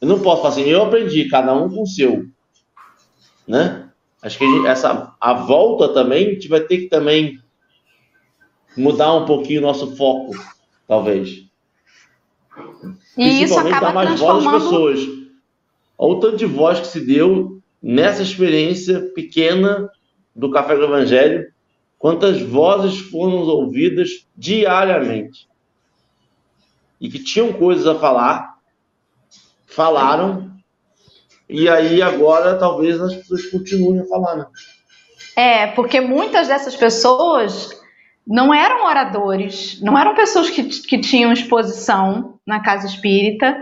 [0.00, 2.26] Eu não posso falar assim, eu aprendi, cada um com o seu.
[3.46, 3.88] Né?
[4.22, 7.40] Acho que a, gente, essa, a volta também, a gente vai ter que também
[8.76, 10.32] mudar um pouquinho o nosso foco,
[10.86, 11.44] talvez.
[13.16, 15.00] E isso acaba dar mais voz às pessoas.
[15.96, 19.90] Olha o tanto de voz que se deu nessa experiência pequena
[20.34, 21.52] do Café do Evangelho,
[21.98, 25.48] quantas vozes foram ouvidas diariamente
[27.00, 28.54] e que tinham coisas a falar,
[29.66, 30.50] falaram,
[31.48, 34.46] e aí agora talvez as pessoas continuem a falar, né?
[35.36, 37.70] É, porque muitas dessas pessoas
[38.26, 43.56] não eram oradores, não eram pessoas que, que tinham exposição na casa espírita,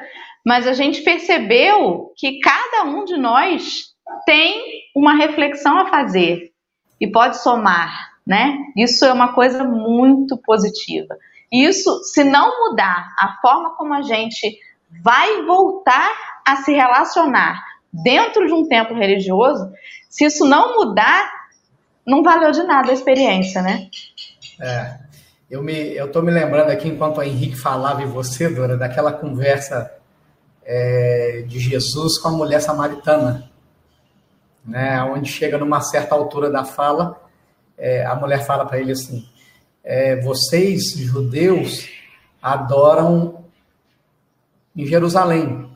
[0.44, 3.94] mas a gente percebeu que cada um de nós
[4.25, 4.62] tem
[4.94, 6.51] uma reflexão a fazer
[7.01, 8.59] e pode somar, né?
[8.77, 11.16] Isso é uma coisa muito positiva.
[11.52, 14.59] Isso, se não mudar a forma como a gente
[15.02, 16.11] vai voltar
[16.47, 19.70] a se relacionar dentro de um templo religioso,
[20.09, 21.30] se isso não mudar,
[22.07, 23.88] não valeu de nada a experiência, né?
[24.61, 25.07] É.
[25.49, 29.92] Eu me, tô me lembrando aqui enquanto o Henrique falava e você, Dora, daquela conversa
[30.64, 33.49] é, de Jesus com a mulher samaritana,
[34.64, 35.01] né?
[35.05, 37.20] Onde chega numa certa altura da fala,
[37.78, 39.24] é, a mulher fala para ele assim:
[39.87, 41.89] é, vocês, judeus,
[42.43, 43.45] adoram
[44.74, 45.70] em Jerusalém.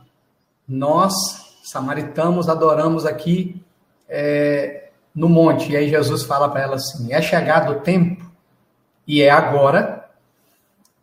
[0.67, 1.15] Nós,
[1.63, 3.63] samaritanos, adoramos aqui
[4.09, 5.71] é, no monte.
[5.71, 8.29] E aí Jesus fala para ela assim: é chegado o tempo,
[9.07, 10.11] e é agora,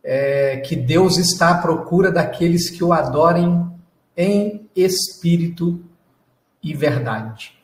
[0.04, 3.66] é, que Deus está à procura daqueles que o adorem
[4.14, 5.82] em espírito
[6.62, 7.56] e verdade.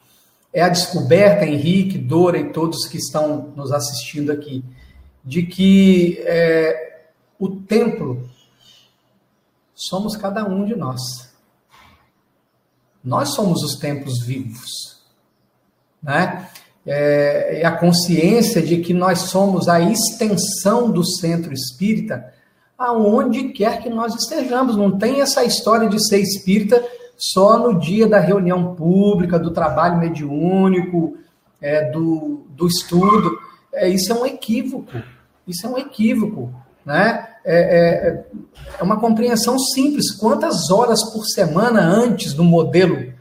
[0.52, 4.64] É a descoberta, Henrique, Dora e todos que estão nos assistindo aqui,
[5.24, 7.04] de que é,
[7.38, 8.28] o templo
[9.74, 11.00] somos cada um de nós.
[13.02, 15.02] Nós somos os templos vivos.
[16.02, 16.48] Né?
[16.86, 22.32] É, a consciência de que nós somos a extensão do centro espírita
[22.76, 24.76] aonde quer que nós estejamos.
[24.76, 26.84] Não tem essa história de ser espírita
[27.16, 31.16] só no dia da reunião pública, do trabalho mediúnico,
[31.60, 33.38] é, do, do estudo.
[33.74, 34.92] É, isso é um equívoco.
[35.46, 36.52] Isso é um equívoco.
[36.84, 37.28] Né?
[37.44, 38.24] É, é,
[38.78, 40.12] é, uma compreensão simples.
[40.12, 43.12] Quantas horas por semana antes do modelo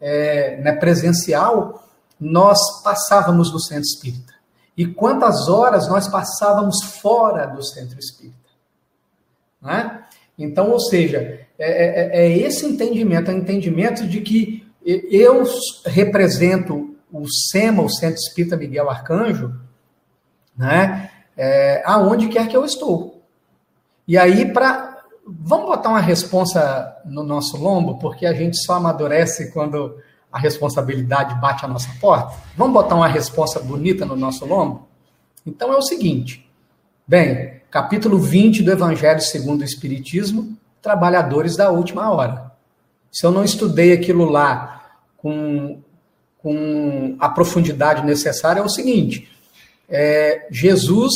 [0.00, 1.88] é, né, presencial
[2.20, 4.32] nós passávamos no centro espírita?
[4.76, 8.36] E quantas horas nós passávamos fora do centro espírita?
[9.60, 10.02] Né?
[10.38, 11.18] Então, ou seja,
[11.58, 15.44] é, é, é esse entendimento, é o entendimento de que eu
[15.84, 19.54] represento o SEMA, o Centro Espírita Miguel Arcanjo,
[20.56, 21.10] né?
[21.36, 23.22] É, aonde quer que eu estou.
[24.06, 24.90] E aí, para.
[25.24, 29.96] Vamos botar uma responsa no nosso lombo, porque a gente só amadurece quando
[30.32, 32.34] a responsabilidade bate a nossa porta?
[32.56, 34.88] Vamos botar uma resposta bonita no nosso lombo?
[35.46, 36.48] Então é o seguinte:
[37.06, 42.50] bem, capítulo 20 do Evangelho segundo o Espiritismo, trabalhadores da última hora.
[43.10, 45.82] Se eu não estudei aquilo lá com,
[46.38, 49.30] com a profundidade necessária, é o seguinte:
[49.92, 51.12] é, Jesus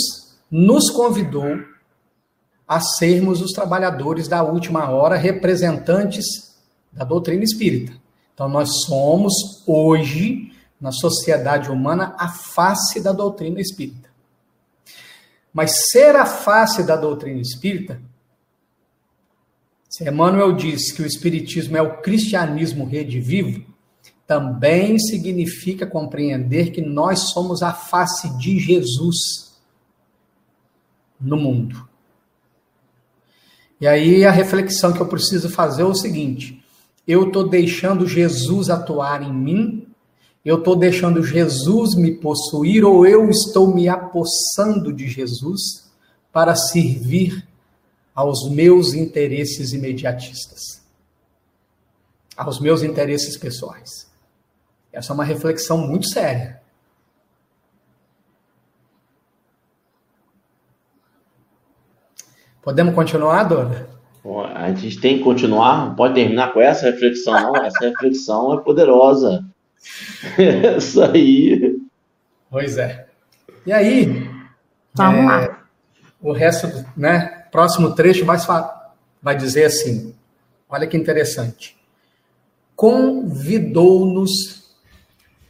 [0.51, 1.59] nos convidou
[2.69, 6.55] a sermos os trabalhadores da última hora, representantes
[6.93, 7.93] da doutrina espírita.
[8.35, 9.33] Então, nós somos,
[9.67, 14.11] hoje, na sociedade humana, a face da doutrina espírita.
[15.55, 17.99] Mas ser a face da doutrina espírita,
[19.89, 23.65] se Emmanuel diz que o espiritismo é o cristianismo redivivo,
[24.27, 29.57] também significa compreender que nós somos a face de Jesus
[31.21, 31.89] no mundo.
[33.81, 36.63] E aí a reflexão que eu preciso fazer é o seguinte:
[37.07, 39.87] eu estou deixando Jesus atuar em mim
[40.47, 45.91] eu estou deixando Jesus me possuir ou eu estou me apossando de Jesus
[46.33, 47.45] para servir
[48.15, 50.81] aos meus interesses imediatistas,
[52.37, 54.07] aos meus interesses pessoais?
[54.97, 56.59] Essa é uma reflexão muito séria.
[62.63, 63.91] Podemos continuar, Dona?
[64.55, 67.57] A gente tem que continuar, não pode terminar com essa reflexão, não.
[67.57, 69.45] Essa reflexão é poderosa.
[70.79, 71.79] Isso aí.
[72.51, 73.07] Pois é.
[73.67, 74.31] E aí?
[74.95, 75.63] Vamos é, lá.
[76.23, 77.45] O resto, né?
[77.53, 78.39] Próximo trecho vai,
[79.23, 80.15] vai dizer assim:
[80.71, 81.77] olha que interessante.
[82.75, 84.66] Convidou-nos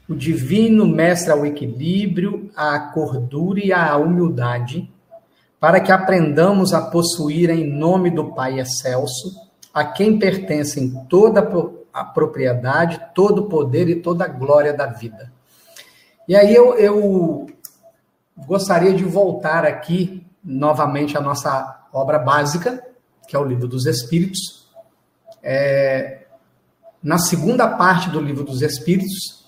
[0.09, 4.91] o divino mestre ao equilíbrio, à cordura e à humildade,
[5.59, 9.35] para que aprendamos a possuir em nome do Pai excelso,
[9.75, 11.41] a quem pertencem toda
[11.93, 15.33] a propriedade, todo o poder e toda a glória da vida.
[16.29, 17.47] E aí eu, eu
[18.37, 22.83] gostaria de voltar aqui novamente à nossa obra básica,
[23.27, 24.69] que é o Livro dos Espíritos.
[25.43, 26.27] É,
[27.03, 29.46] na segunda parte do Livro dos Espíritos,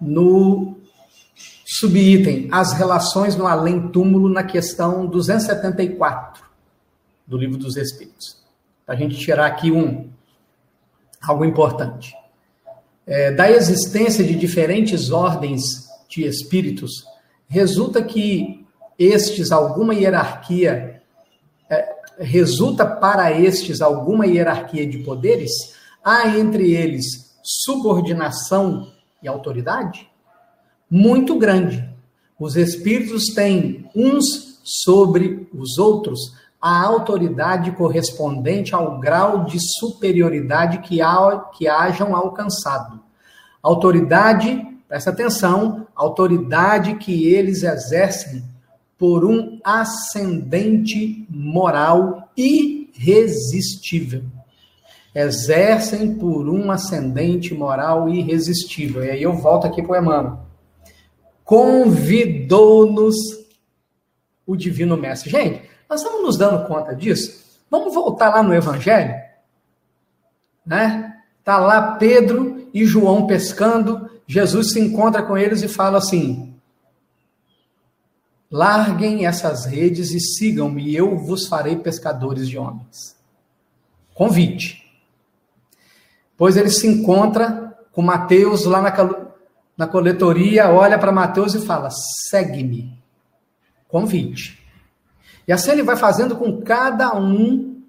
[0.00, 0.76] no
[1.66, 6.44] subitem As Relações no Além-Túmulo, na questão 274
[7.26, 8.38] do Livro dos Espíritos.
[8.86, 10.08] Para a gente tirar aqui um,
[11.20, 12.14] algo importante.
[13.06, 17.04] É, da existência de diferentes ordens de espíritos,
[17.46, 18.66] resulta que
[18.98, 21.02] estes alguma hierarquia,
[21.70, 25.50] é, resulta para estes alguma hierarquia de poderes?
[26.02, 28.92] Há entre eles subordinação
[29.22, 30.10] e autoridade?
[30.90, 31.88] Muito grande.
[32.38, 41.00] Os espíritos têm uns sobre os outros a autoridade correspondente ao grau de superioridade que,
[41.00, 43.00] ha, que hajam alcançado.
[43.62, 48.42] Autoridade, presta atenção, autoridade que eles exercem
[48.98, 54.24] por um ascendente moral irresistível.
[55.20, 59.04] Exercem por um ascendente moral irresistível.
[59.04, 60.38] E aí eu volto aqui para o Emmanuel.
[61.42, 63.16] Convidou-nos
[64.46, 65.28] o Divino Mestre.
[65.28, 67.44] Gente, nós estamos nos dando conta disso?
[67.68, 69.16] Vamos voltar lá no Evangelho?
[70.64, 71.16] Né?
[71.42, 76.54] Tá lá Pedro e João pescando, Jesus se encontra com eles e fala assim:
[78.48, 83.16] Larguem essas redes e sigam-me, eu vos farei pescadores de homens.
[84.14, 84.87] Convite.
[86.38, 88.92] Pois ele se encontra com Mateus lá na,
[89.76, 91.90] na coletoria, olha para Mateus e fala:
[92.30, 92.96] segue-me.
[93.88, 94.64] Convite.
[95.46, 97.82] E assim ele vai fazendo com cada um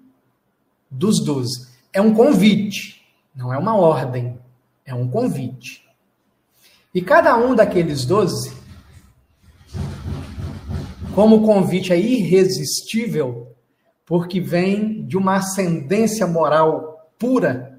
[0.90, 1.70] dos doze.
[1.92, 4.36] É um convite, não é uma ordem.
[4.84, 5.84] É um convite.
[6.92, 8.52] E cada um daqueles doze,
[11.14, 13.54] como o convite é irresistível,
[14.04, 17.69] porque vem de uma ascendência moral pura,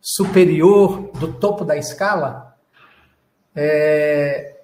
[0.00, 2.56] superior, do topo da escala,
[3.54, 4.56] é,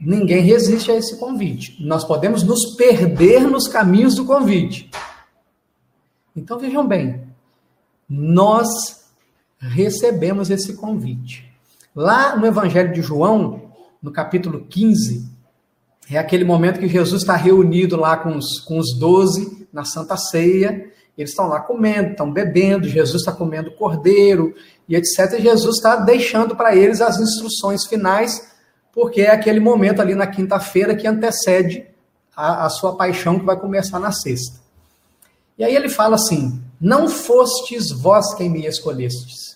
[0.00, 1.76] ninguém resiste a esse convite.
[1.84, 4.90] Nós podemos nos perder nos caminhos do convite.
[6.34, 7.22] Então vejam bem,
[8.08, 8.68] nós
[9.58, 11.50] recebemos esse convite.
[11.94, 13.70] Lá no Evangelho de João,
[14.02, 15.30] no capítulo 15,
[16.10, 20.16] é aquele momento que Jesus está reunido lá com os, com os doze na Santa
[20.16, 20.90] Ceia.
[21.16, 24.54] Eles estão lá comendo, estão bebendo, Jesus está comendo cordeiro
[24.88, 25.38] e etc.
[25.38, 28.50] E Jesus está deixando para eles as instruções finais,
[28.92, 31.86] porque é aquele momento ali na quinta-feira que antecede
[32.34, 34.60] a, a sua paixão que vai começar na sexta.
[35.58, 39.52] E aí ele fala assim: Não fostes vós quem me escolhestes,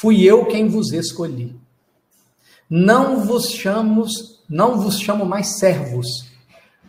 [0.00, 1.58] Fui eu quem vos escolhi.
[2.70, 4.04] Não vos chamo,
[4.48, 6.27] não vos chamo mais servos,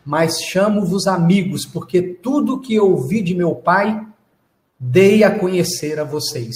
[0.05, 4.05] mas chamo-vos amigos, porque tudo que ouvi de meu Pai
[4.79, 6.55] dei a conhecer a vocês.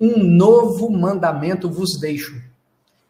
[0.00, 2.40] Um novo mandamento vos deixo,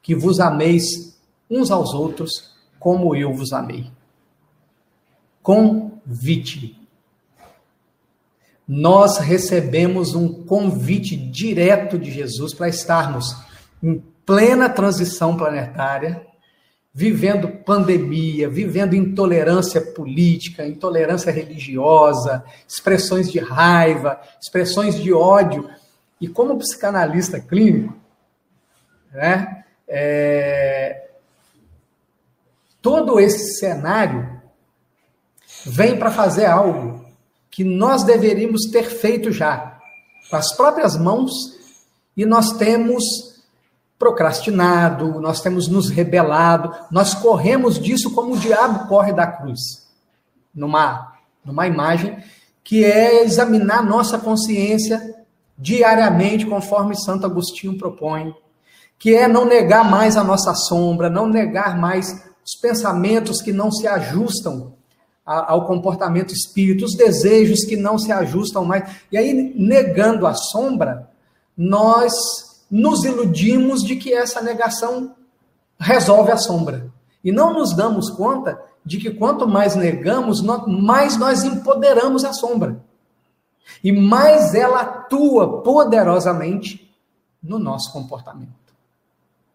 [0.02, 1.18] que vos ameis
[1.50, 3.90] uns aos outros, como eu vos amei.
[5.42, 6.78] Convite
[8.68, 13.34] nós recebemos um convite direto de Jesus para estarmos
[13.82, 16.26] em plena transição planetária,
[16.98, 25.70] vivendo pandemia, vivendo intolerância política, intolerância religiosa, expressões de raiva, expressões de ódio.
[26.20, 27.94] E como psicanalista clínico,
[29.12, 31.10] né, é,
[32.82, 34.42] todo esse cenário
[35.64, 37.06] vem para fazer algo
[37.48, 39.78] que nós deveríamos ter feito já,
[40.28, 41.30] com as próprias mãos,
[42.16, 43.37] e nós temos
[43.98, 49.88] procrastinado, nós temos nos rebelado, nós corremos disso como o diabo corre da cruz,
[50.54, 52.16] numa, numa imagem
[52.62, 55.16] que é examinar nossa consciência
[55.56, 58.32] diariamente, conforme Santo Agostinho propõe,
[58.98, 63.72] que é não negar mais a nossa sombra, não negar mais os pensamentos que não
[63.72, 64.74] se ajustam
[65.24, 68.88] ao comportamento espírito, os desejos que não se ajustam mais.
[69.12, 71.10] E aí, negando a sombra,
[71.56, 72.14] nós
[72.70, 75.14] nos iludimos de que essa negação
[75.78, 76.92] resolve a sombra.
[77.22, 82.80] E não nos damos conta de que quanto mais negamos, mais nós empoderamos a sombra.
[83.82, 86.90] E mais ela atua poderosamente
[87.42, 88.52] no nosso comportamento.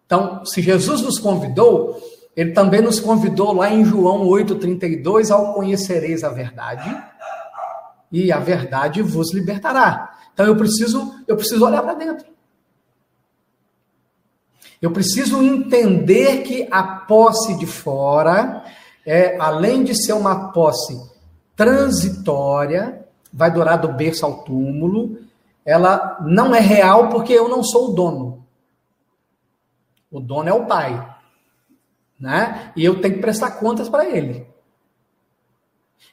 [0.05, 1.99] Então, se Jesus nos convidou,
[2.35, 6.95] ele também nos convidou lá em João 8,32 ao conhecereis a verdade,
[8.11, 10.15] e a verdade vos libertará.
[10.33, 12.27] Então eu preciso, eu preciso olhar para dentro.
[14.83, 18.63] Eu preciso entender que a posse de fora,
[19.03, 21.01] é, além de ser uma posse
[21.55, 25.17] transitória, vai durar do berço ao túmulo,
[25.65, 28.45] ela não é real porque eu não sou o dono.
[30.11, 31.13] O dono é o pai
[32.23, 32.71] né?
[32.77, 34.47] E eu tenho que prestar contas para ele.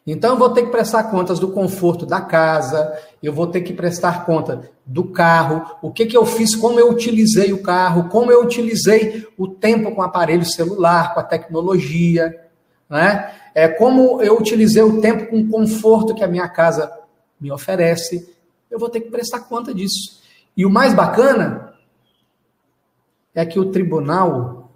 [0.06, 3.72] Então eu vou ter que prestar contas do conforto da casa, eu vou ter que
[3.72, 8.32] prestar conta do carro, o que, que eu fiz, como eu utilizei o carro, como
[8.32, 12.48] eu utilizei o tempo com o aparelho celular, com a tecnologia,
[12.88, 13.32] né?
[13.54, 16.90] É como eu utilizei o tempo com o conforto que a minha casa
[17.40, 18.34] me oferece.
[18.70, 20.20] Eu vou ter que prestar conta disso.
[20.56, 21.74] E o mais bacana
[23.34, 24.72] é que o tribunal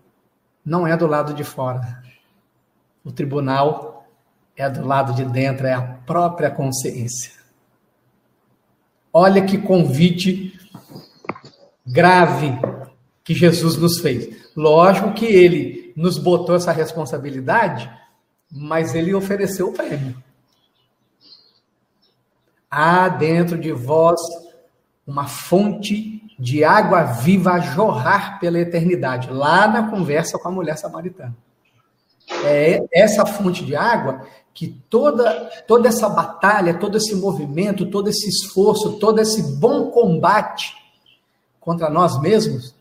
[0.65, 2.03] não é do lado de fora.
[3.05, 3.94] O tribunal
[4.57, 7.33] é do lado de dentro, é a própria consciência.
[9.13, 10.59] Olha que convite
[11.87, 12.59] grave
[13.23, 14.53] que Jesus nos fez.
[14.57, 17.91] Lógico que ele nos botou essa responsabilidade,
[18.51, 20.17] mas ele ofereceu o prêmio.
[22.71, 24.21] Há dentro de vós
[25.07, 30.77] uma fonte de água viva a jorrar pela eternidade, lá na conversa com a mulher
[30.77, 31.37] samaritana.
[32.45, 38.29] É essa fonte de água que toda, toda essa batalha, todo esse movimento, todo esse
[38.29, 40.73] esforço, todo esse bom combate
[41.61, 42.75] contra nós mesmos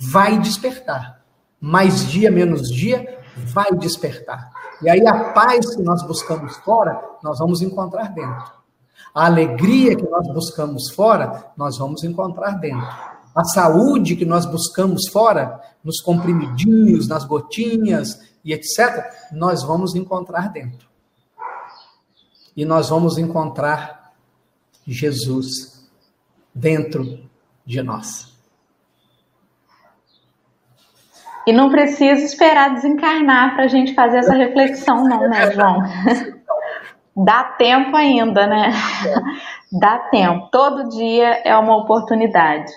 [0.00, 1.22] vai despertar.
[1.60, 4.50] Mais dia, menos dia, vai despertar.
[4.80, 8.52] E aí a paz que nós buscamos fora, nós vamos encontrar dentro.
[9.14, 12.86] A alegria que nós buscamos fora, nós vamos encontrar dentro.
[13.34, 20.50] A saúde que nós buscamos fora, nos comprimidinhos, nas gotinhas e etc., nós vamos encontrar
[20.52, 20.88] dentro.
[22.58, 24.10] E nós vamos encontrar
[24.84, 25.88] Jesus
[26.52, 27.20] dentro
[27.64, 28.36] de nós.
[31.46, 35.82] E não precisa esperar desencarnar para a gente fazer essa reflexão, não, né, João?
[37.16, 38.72] Dá tempo ainda, né?
[39.70, 40.48] Dá tempo.
[40.50, 42.72] Todo dia é uma oportunidade.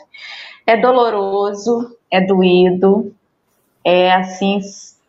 [0.68, 3.16] É doloroso, é doído,
[3.84, 4.60] é assim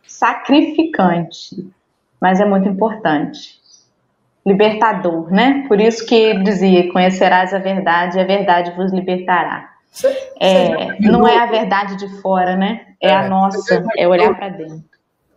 [0.07, 1.71] sacrificante,
[2.19, 3.61] mas é muito importante.
[4.45, 5.65] Libertador, né?
[5.67, 9.71] Por isso que ele dizia: conhecerás a verdade e a verdade vos libertará.
[10.39, 12.87] é, não é a verdade de fora, né?
[13.01, 14.83] É, é a nossa, é olhar para dentro.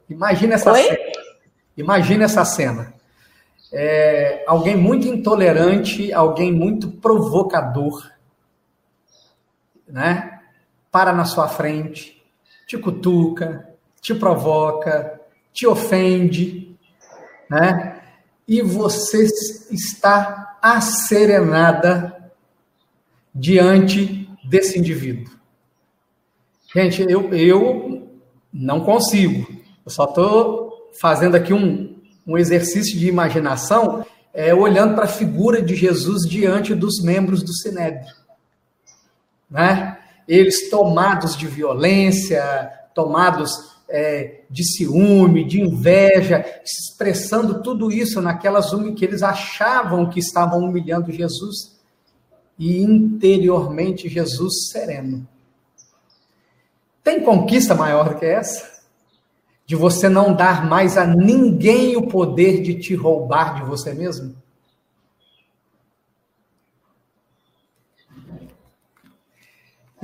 [0.08, 0.82] Imagina essa Oi?
[0.82, 0.98] cena.
[1.76, 2.94] Imagina essa cena.
[3.72, 8.10] É, alguém muito intolerante, alguém muito provocador,
[9.86, 10.40] né?
[10.90, 12.22] Para na sua frente,
[12.66, 13.68] te cutuca,
[14.00, 15.20] te provoca,
[15.52, 16.76] te ofende,
[17.50, 17.95] né?
[18.46, 19.26] E você
[19.70, 22.32] está asserenada
[23.34, 25.34] diante desse indivíduo.
[26.74, 28.10] Gente, eu, eu
[28.52, 29.46] não consigo.
[29.84, 35.62] Eu só estou fazendo aqui um, um exercício de imaginação, é, olhando para a figura
[35.62, 38.14] de Jesus diante dos membros do Sinédrio.
[39.50, 39.98] Né?
[40.26, 42.42] Eles tomados de violência,
[42.94, 50.60] tomados é, de ciúme, de inveja, expressando tudo isso naquelas que eles achavam que estavam
[50.60, 51.76] humilhando Jesus,
[52.58, 55.26] e interiormente Jesus sereno.
[57.04, 58.76] Tem conquista maior do que essa?
[59.64, 64.34] De você não dar mais a ninguém o poder de te roubar de você mesmo?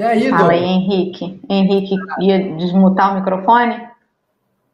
[0.02, 1.40] E aí, Fala aí, Henrique.
[1.48, 3.88] Henrique ia desmutar o microfone?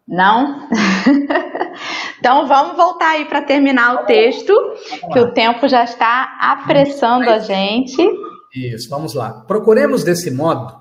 [0.09, 0.67] Não?
[2.19, 4.55] então vamos voltar aí para terminar o texto,
[5.13, 8.03] que o tempo já está apressando a gente.
[8.55, 9.45] Isso, vamos lá.
[9.47, 10.75] Procuremos desse modo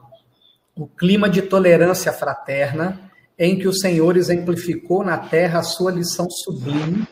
[0.78, 3.02] o clima de tolerância fraterna
[3.38, 7.06] em que o Senhor exemplificou na terra a sua lição sublime,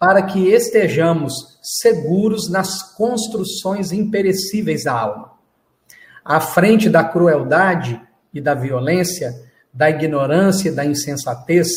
[0.00, 5.31] para que estejamos seguros nas construções imperecíveis da alma.
[6.24, 8.00] À frente da crueldade
[8.32, 9.34] e da violência,
[9.72, 11.68] da ignorância e da insensatez,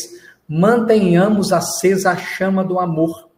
[0.48, 3.28] mantenhamos acesa a chama do amor,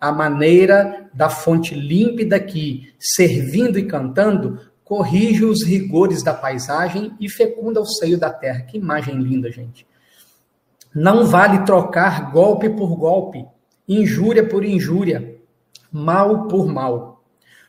[0.00, 7.28] a maneira da fonte límpida que, servindo e cantando, corrige os rigores da paisagem e
[7.28, 8.62] fecunda o seio da terra.
[8.62, 9.86] Que imagem linda, gente.
[10.94, 13.44] Não vale trocar golpe por golpe,
[13.86, 15.36] injúria por injúria,
[15.92, 17.17] mal por mal.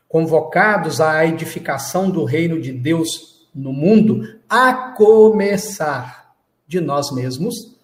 [0.09, 6.35] Convocados à edificação do reino de Deus no mundo, a começar
[6.67, 7.77] de nós mesmos,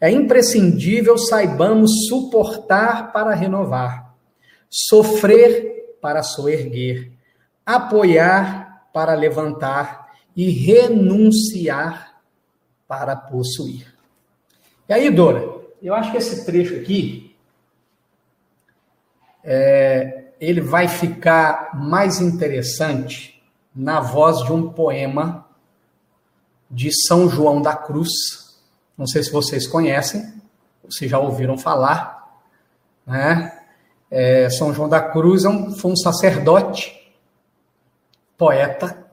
[0.00, 4.14] é imprescindível saibamos suportar para renovar,
[4.68, 7.10] sofrer para soerguer,
[7.64, 12.20] apoiar para levantar e renunciar
[12.86, 13.94] para possuir.
[14.88, 17.34] E aí, Dora, eu acho que esse trecho aqui
[19.42, 23.40] é, ele vai ficar mais interessante
[23.72, 25.46] na voz de um poema
[26.68, 28.10] de São João da Cruz.
[28.98, 30.34] Não sei se vocês conhecem,
[30.90, 32.42] se já ouviram falar,
[33.06, 33.56] né?
[34.10, 36.92] É, São João da Cruz é um, foi um sacerdote
[38.36, 39.06] poeta,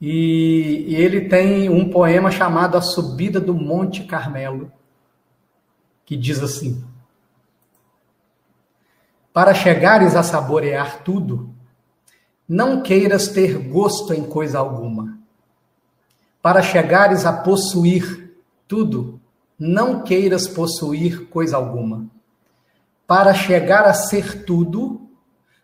[0.00, 4.70] e, e ele tem um poema chamado A Subida do Monte Carmelo,
[6.06, 6.84] que diz assim:
[9.32, 11.54] Para chegares a saborear tudo,
[12.46, 15.18] não queiras ter gosto em coisa alguma.
[16.42, 18.34] Para chegares a possuir
[18.68, 19.20] tudo,
[19.58, 22.06] não queiras possuir coisa alguma.
[23.06, 25.08] Para chegar a ser tudo,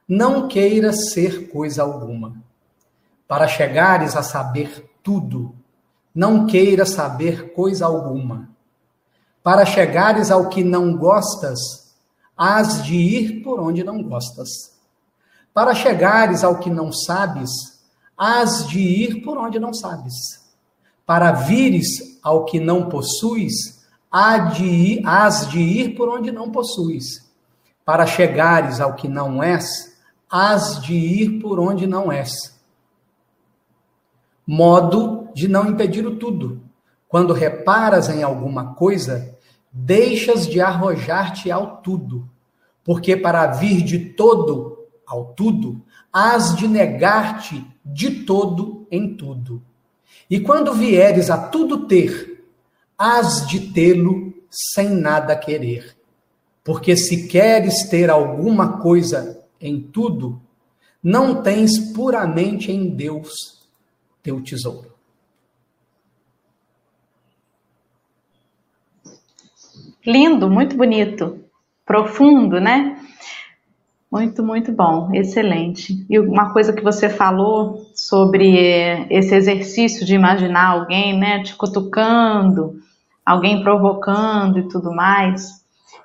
[0.08, 2.36] não queiras ser coisa alguma.
[3.26, 5.54] Para chegares a saber tudo,
[6.14, 8.48] não queiras saber coisa alguma.
[9.42, 11.88] Para chegares ao que não gostas,
[12.39, 14.49] hás de ir por onde não gostas.
[15.53, 17.51] Para chegares ao que não sabes,
[18.16, 20.14] hás de ir por onde não sabes.
[21.05, 23.78] Para vires ao que não possuis,
[24.57, 27.28] de ir, hás de ir por onde não possuis.
[27.84, 29.97] Para chegares ao que não és,
[30.30, 32.59] hás de ir por onde não és
[34.49, 36.62] modo de não impedir o tudo.
[37.07, 39.36] Quando reparas em alguma coisa,
[39.72, 42.28] deixas de arrojar-te ao tudo,
[42.84, 49.62] porque para vir de todo ao tudo, hás de negar-te de todo em tudo.
[50.28, 52.44] E quando vieres a tudo ter,
[52.96, 55.96] hás de tê-lo sem nada querer.
[56.62, 60.40] Porque se queres ter alguma coisa em tudo,
[61.02, 63.66] não tens puramente em Deus
[64.22, 64.97] teu tesouro.
[70.09, 71.38] Lindo, muito bonito,
[71.84, 72.96] profundo, né?
[74.11, 76.02] Muito, muito bom, excelente.
[76.09, 78.56] E uma coisa que você falou sobre
[79.11, 82.80] esse exercício de imaginar alguém, né, te cutucando,
[83.22, 85.62] alguém provocando e tudo mais,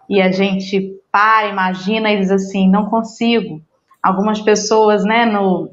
[0.10, 3.62] e a gente para, imagina e diz assim: não consigo.
[4.04, 5.70] Algumas pessoas, né, no,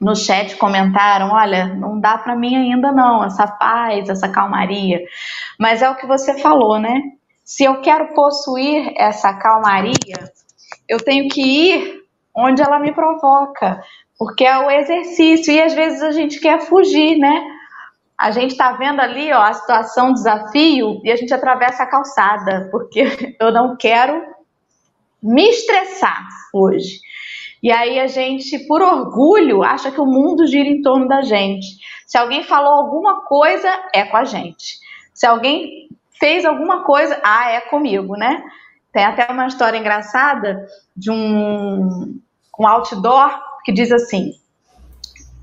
[0.00, 5.00] no chat comentaram: olha, não dá para mim ainda não, essa paz, essa calmaria.
[5.58, 7.02] Mas é o que você falou, né?
[7.44, 10.32] Se eu quero possuir essa calmaria,
[10.88, 12.02] eu tenho que ir
[12.34, 13.82] onde ela me provoca,
[14.18, 17.44] porque é o exercício e às vezes a gente quer fugir, né?
[18.16, 22.68] A gente está vendo ali ó, a situação, desafio e a gente atravessa a calçada,
[22.70, 23.04] porque
[23.38, 24.22] eu não quero
[25.22, 27.00] me estressar hoje.
[27.62, 31.66] E aí a gente, por orgulho, acha que o mundo gira em torno da gente.
[32.06, 34.78] Se alguém falou alguma coisa, é com a gente.
[35.14, 35.83] Se alguém
[36.24, 38.42] fez alguma coisa, ah, é comigo, né?
[38.90, 40.66] Tem até uma história engraçada
[40.96, 42.18] de um,
[42.58, 44.30] um outdoor que diz assim: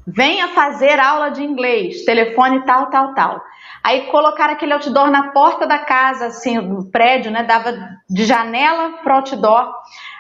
[0.07, 3.39] venha fazer aula de inglês, telefone tal, tal, tal.
[3.83, 7.43] Aí colocaram aquele outdoor na porta da casa, assim, do prédio, né?
[7.43, 7.77] Dava
[8.09, 9.71] de janela para outdoor.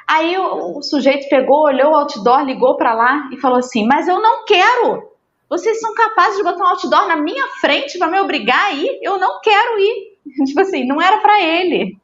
[0.07, 4.07] Aí o, o, sujeito pegou, olhou o outdoor, ligou para lá e falou assim: Mas
[4.07, 5.09] eu não quero.
[5.49, 8.99] Vocês são capazes de botar um outdoor na minha frente para me obrigar a ir?
[9.01, 10.10] Eu não quero ir.
[10.45, 11.97] Tipo assim, não era para ele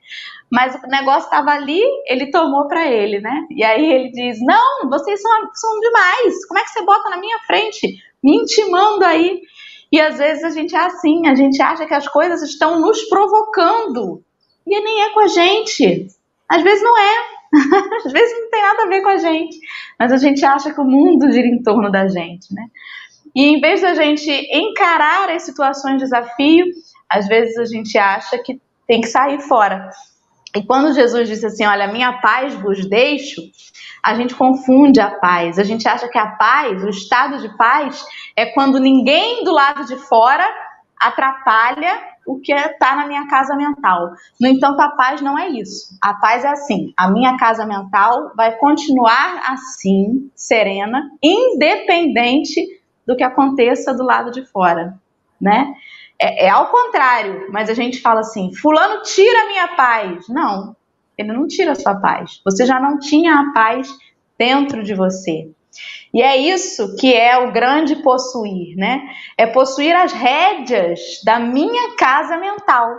[0.49, 3.45] mas o negócio estava ali, ele tomou para ele, né?
[3.51, 7.17] E aí ele diz: Não, vocês são, são demais, como é que você bota na
[7.17, 9.41] minha frente, me intimando aí?
[9.91, 13.03] E às vezes a gente é assim, a gente acha que as coisas estão nos
[13.03, 14.23] provocando,
[14.65, 16.07] e nem é com a gente.
[16.49, 17.15] Às vezes não é,
[18.05, 19.57] às vezes não tem nada a ver com a gente,
[19.99, 22.67] mas a gente acha que o mundo gira em torno da gente, né?
[23.35, 26.65] E em vez da gente encarar as situações de desafio,
[27.09, 29.89] às vezes a gente acha que tem que sair fora.
[30.55, 33.41] E quando Jesus disse assim: Olha, minha paz vos deixo,
[34.03, 35.59] a gente confunde a paz.
[35.59, 38.05] A gente acha que a paz, o estado de paz,
[38.35, 40.45] é quando ninguém do lado de fora
[40.99, 44.11] atrapalha o que está na minha casa mental.
[44.39, 45.97] No entanto, a paz não é isso.
[46.01, 52.61] A paz é assim: a minha casa mental vai continuar assim, serena, independente
[53.05, 54.97] do que aconteça do lado de fora,
[55.39, 55.73] né?
[56.19, 60.27] É, é, ao contrário, mas a gente fala assim: Fulano tira a minha paz.
[60.27, 60.75] Não,
[61.17, 62.41] ele não tira a sua paz.
[62.43, 63.87] Você já não tinha a paz
[64.37, 65.49] dentro de você.
[66.13, 69.01] E é isso que é o grande possuir, né?
[69.37, 72.89] É possuir as rédeas da minha casa mental.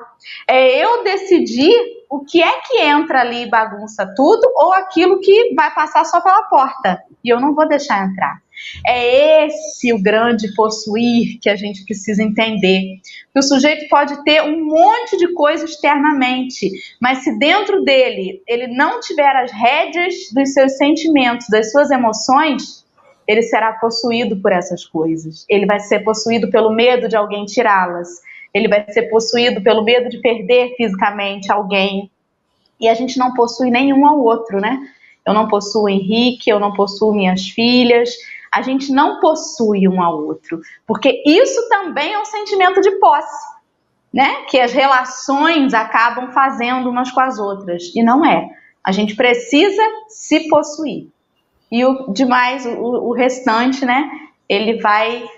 [0.46, 1.74] É eu decidir
[2.08, 6.20] o que é que entra ali e bagunça tudo ou aquilo que vai passar só
[6.20, 8.40] pela porta e eu não vou deixar entrar.
[8.86, 13.00] É esse o grande possuir que a gente precisa entender.
[13.32, 18.68] Que o sujeito pode ter um monte de coisa externamente, mas se dentro dele ele
[18.68, 22.84] não tiver as rédeas dos seus sentimentos, das suas emoções,
[23.26, 25.44] ele será possuído por essas coisas.
[25.48, 28.08] Ele vai ser possuído pelo medo de alguém tirá-las.
[28.54, 32.10] Ele vai ser possuído pelo medo de perder fisicamente alguém.
[32.80, 34.80] E a gente não possui nenhum ao outro, né?
[35.26, 38.14] Eu não possuo Henrique, eu não possuo minhas filhas,
[38.52, 43.58] a gente não possui um ao outro, porque isso também é um sentimento de posse,
[44.12, 44.44] né?
[44.48, 48.48] Que as relações acabam fazendo umas com as outras, e não é.
[48.84, 51.08] A gente precisa se possuir.
[51.70, 54.10] E o demais, o, o restante, né?
[54.48, 55.28] Ele vai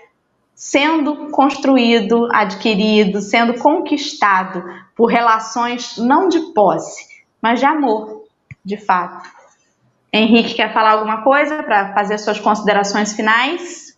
[0.55, 4.63] sendo construído, adquirido, sendo conquistado
[4.95, 7.07] por relações não de posse,
[7.41, 8.25] mas de amor,
[8.63, 9.27] de fato.
[10.13, 13.97] Henrique, quer falar alguma coisa para fazer suas considerações finais?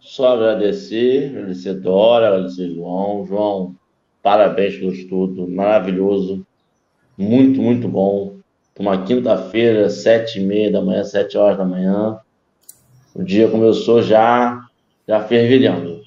[0.00, 3.26] Só agradecer, agradecer Dora, agradecer João.
[3.26, 3.76] João,
[4.22, 6.46] parabéns pelo estudo, maravilhoso,
[7.16, 8.38] muito, muito bom.
[8.78, 12.18] Uma quinta-feira, sete e meia da manhã, sete horas da manhã.
[13.14, 14.58] O dia começou já,
[15.06, 16.00] já fervilhando.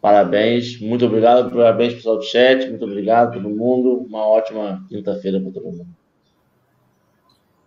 [0.00, 4.06] Parabéns, muito obrigado, parabéns pessoal do chat, muito obrigado todo mundo.
[4.08, 6.05] Uma ótima quinta-feira para todo mundo.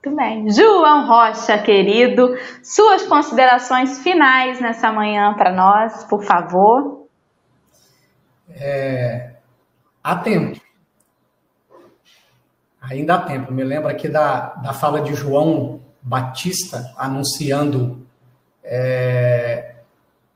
[0.03, 0.49] Muito bem.
[0.49, 2.33] João Rocha, querido,
[2.63, 7.05] suas considerações finais nessa manhã para nós, por favor.
[8.49, 9.31] É,
[10.01, 10.57] há tempo.
[12.81, 13.51] Ainda há tempo.
[13.51, 18.07] Me lembro aqui da, da fala de João Batista anunciando
[18.63, 19.75] é,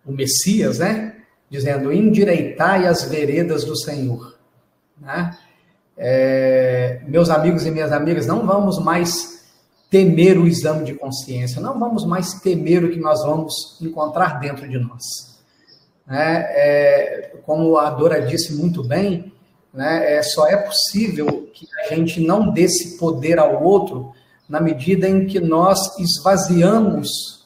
[0.05, 1.15] o Messias, né?
[1.49, 4.37] Dizendo: endireitai as veredas do Senhor.
[4.99, 5.37] Né?
[5.97, 9.42] É, meus amigos e minhas amigas, não vamos mais
[9.93, 14.67] temer o exame de consciência, não vamos mais temer o que nós vamos encontrar dentro
[14.67, 15.03] de nós.
[16.07, 19.31] né, é, como a Dora disse muito bem,
[19.71, 24.11] né, é, só é possível que a gente não dê esse poder ao outro
[24.49, 27.45] na medida em que nós esvaziamos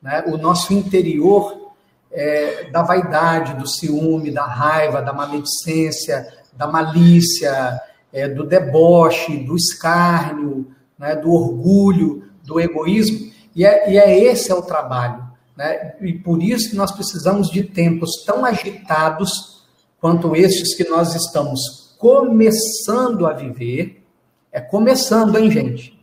[0.00, 1.72] né, o nosso interior
[2.12, 7.80] é, da vaidade, do ciúme, da raiva, da maledicência, da malícia,
[8.12, 10.68] é, do deboche, do escárnio,
[11.00, 13.32] né, do orgulho, do egoísmo.
[13.56, 15.26] E é, e é esse é o trabalho.
[15.56, 15.94] Né?
[16.02, 19.64] E por isso nós precisamos de tempos tão agitados
[19.98, 24.04] quanto estes que nós estamos começando a viver.
[24.52, 25.98] É começando, hein, gente?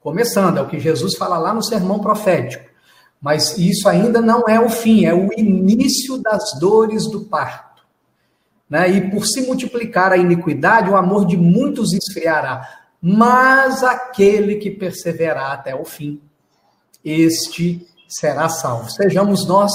[0.00, 2.70] Começando, é o que Jesus fala lá no sermão profético.
[3.20, 7.82] Mas isso ainda não é o fim, é o início das dores do parto.
[8.68, 8.90] Né?
[8.90, 12.81] E por se multiplicar a iniquidade, o amor de muitos esfriará.
[13.02, 16.22] Mas aquele que perseverar até o fim,
[17.04, 18.88] este será salvo.
[18.90, 19.72] Sejamos nós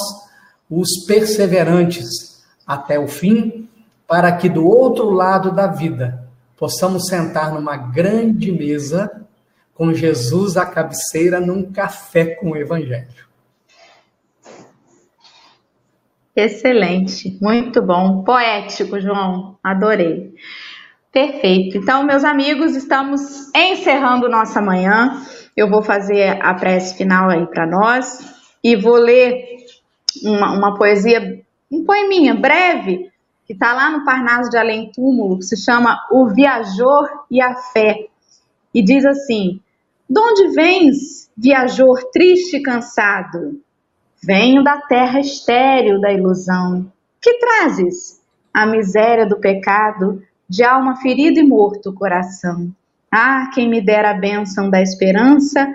[0.70, 3.68] os perseverantes até o fim,
[4.08, 6.26] para que do outro lado da vida
[6.56, 9.28] possamos sentar numa grande mesa
[9.74, 13.28] com Jesus à cabeceira num café com o Evangelho.
[16.36, 20.36] Excelente, muito bom, poético, João, adorei.
[21.12, 21.78] Perfeito.
[21.78, 25.22] Então, meus amigos, estamos encerrando nossa manhã.
[25.56, 28.20] Eu vou fazer a prece final aí para nós
[28.64, 29.58] e vou ler
[30.24, 33.12] uma, uma poesia, um poeminha breve,
[33.46, 37.56] que está lá no Parnaso de Além Túmulo, que se chama O Viajor e a
[37.56, 38.08] Fé.
[38.74, 39.62] E diz assim:
[40.10, 43.60] De onde vens, viajor triste e cansado?
[44.22, 46.92] Venho da terra estéril da ilusão.
[47.22, 48.22] Que trazes?
[48.54, 52.72] A miséria do pecado, de alma ferida e morto o coração.
[53.12, 55.68] Ah, quem me dera a bênção da esperança,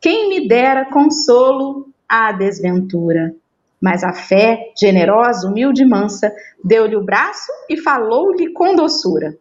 [0.00, 3.34] quem me dera consolo à desventura.
[3.80, 9.36] Mas a fé, generosa, humilde e mansa, deu-lhe o braço e falou-lhe com doçura.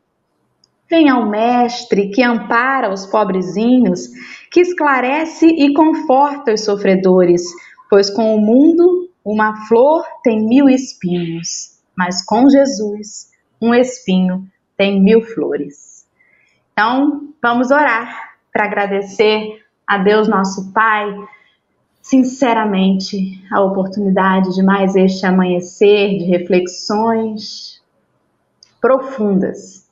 [0.89, 4.07] Venha ao Mestre que ampara os pobrezinhos,
[4.49, 7.43] que esclarece e conforta os sofredores,
[7.89, 13.29] pois com o mundo uma flor tem mil espinhos, mas com Jesus
[13.61, 14.47] um espinho
[14.79, 16.07] tem mil flores.
[16.71, 21.13] Então, vamos orar para agradecer a Deus, nosso Pai,
[22.01, 27.83] sinceramente, a oportunidade de mais este amanhecer de reflexões
[28.79, 29.85] profundas,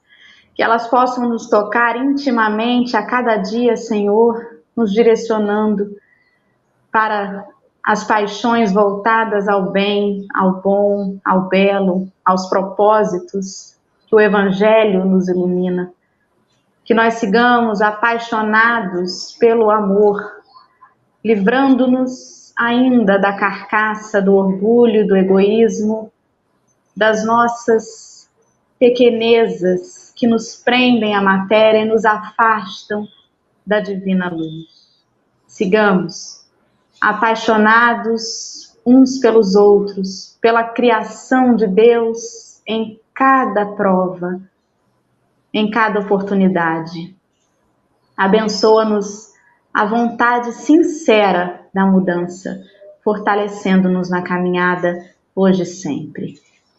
[0.55, 5.97] que elas possam nos tocar intimamente a cada dia, Senhor, nos direcionando
[6.89, 7.45] para
[7.83, 13.76] as paixões voltadas ao bem, ao bom, ao belo, aos propósitos
[14.07, 15.93] que o Evangelho nos ilumina.
[16.83, 20.41] Que nós sigamos apaixonados pelo amor,
[21.23, 26.11] livrando-nos ainda da carcaça do orgulho, do egoísmo,
[26.95, 28.29] das nossas
[28.79, 33.07] pequenezas que nos prendem à matéria e nos afastam
[33.65, 34.87] da divina luz.
[35.45, 36.47] Sigamos
[37.01, 44.39] apaixonados uns pelos outros, pela criação de Deus em cada prova,
[45.51, 47.15] em cada oportunidade.
[48.15, 49.33] Abençoa-nos
[49.73, 52.61] a vontade sincera da mudança,
[53.03, 55.03] fortalecendo-nos na caminhada
[55.35, 56.35] hoje e sempre.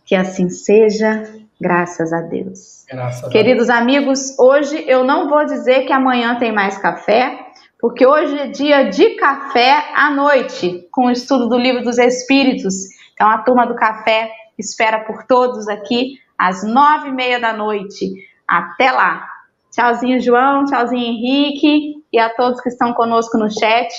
[0.07, 1.25] Que assim seja,
[1.61, 2.85] graças a Deus.
[2.89, 3.77] Graças a Queridos Deus.
[3.77, 7.37] amigos, hoje eu não vou dizer que amanhã tem mais café,
[7.81, 12.75] porque hoje é dia de café à noite, com o estudo do Livro dos Espíritos.
[13.13, 18.07] Então a turma do café espera por todos aqui às nove e meia da noite.
[18.47, 19.27] Até lá.
[19.71, 20.65] Tchauzinho, João.
[20.65, 22.03] Tchauzinho, Henrique.
[22.13, 23.93] E a todos que estão conosco no chat.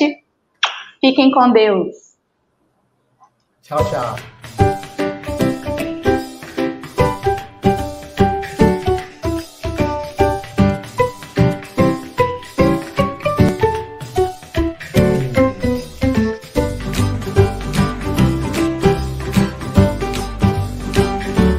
[1.02, 1.96] Fiquem com Deus.
[3.62, 4.39] Tchau, tchau.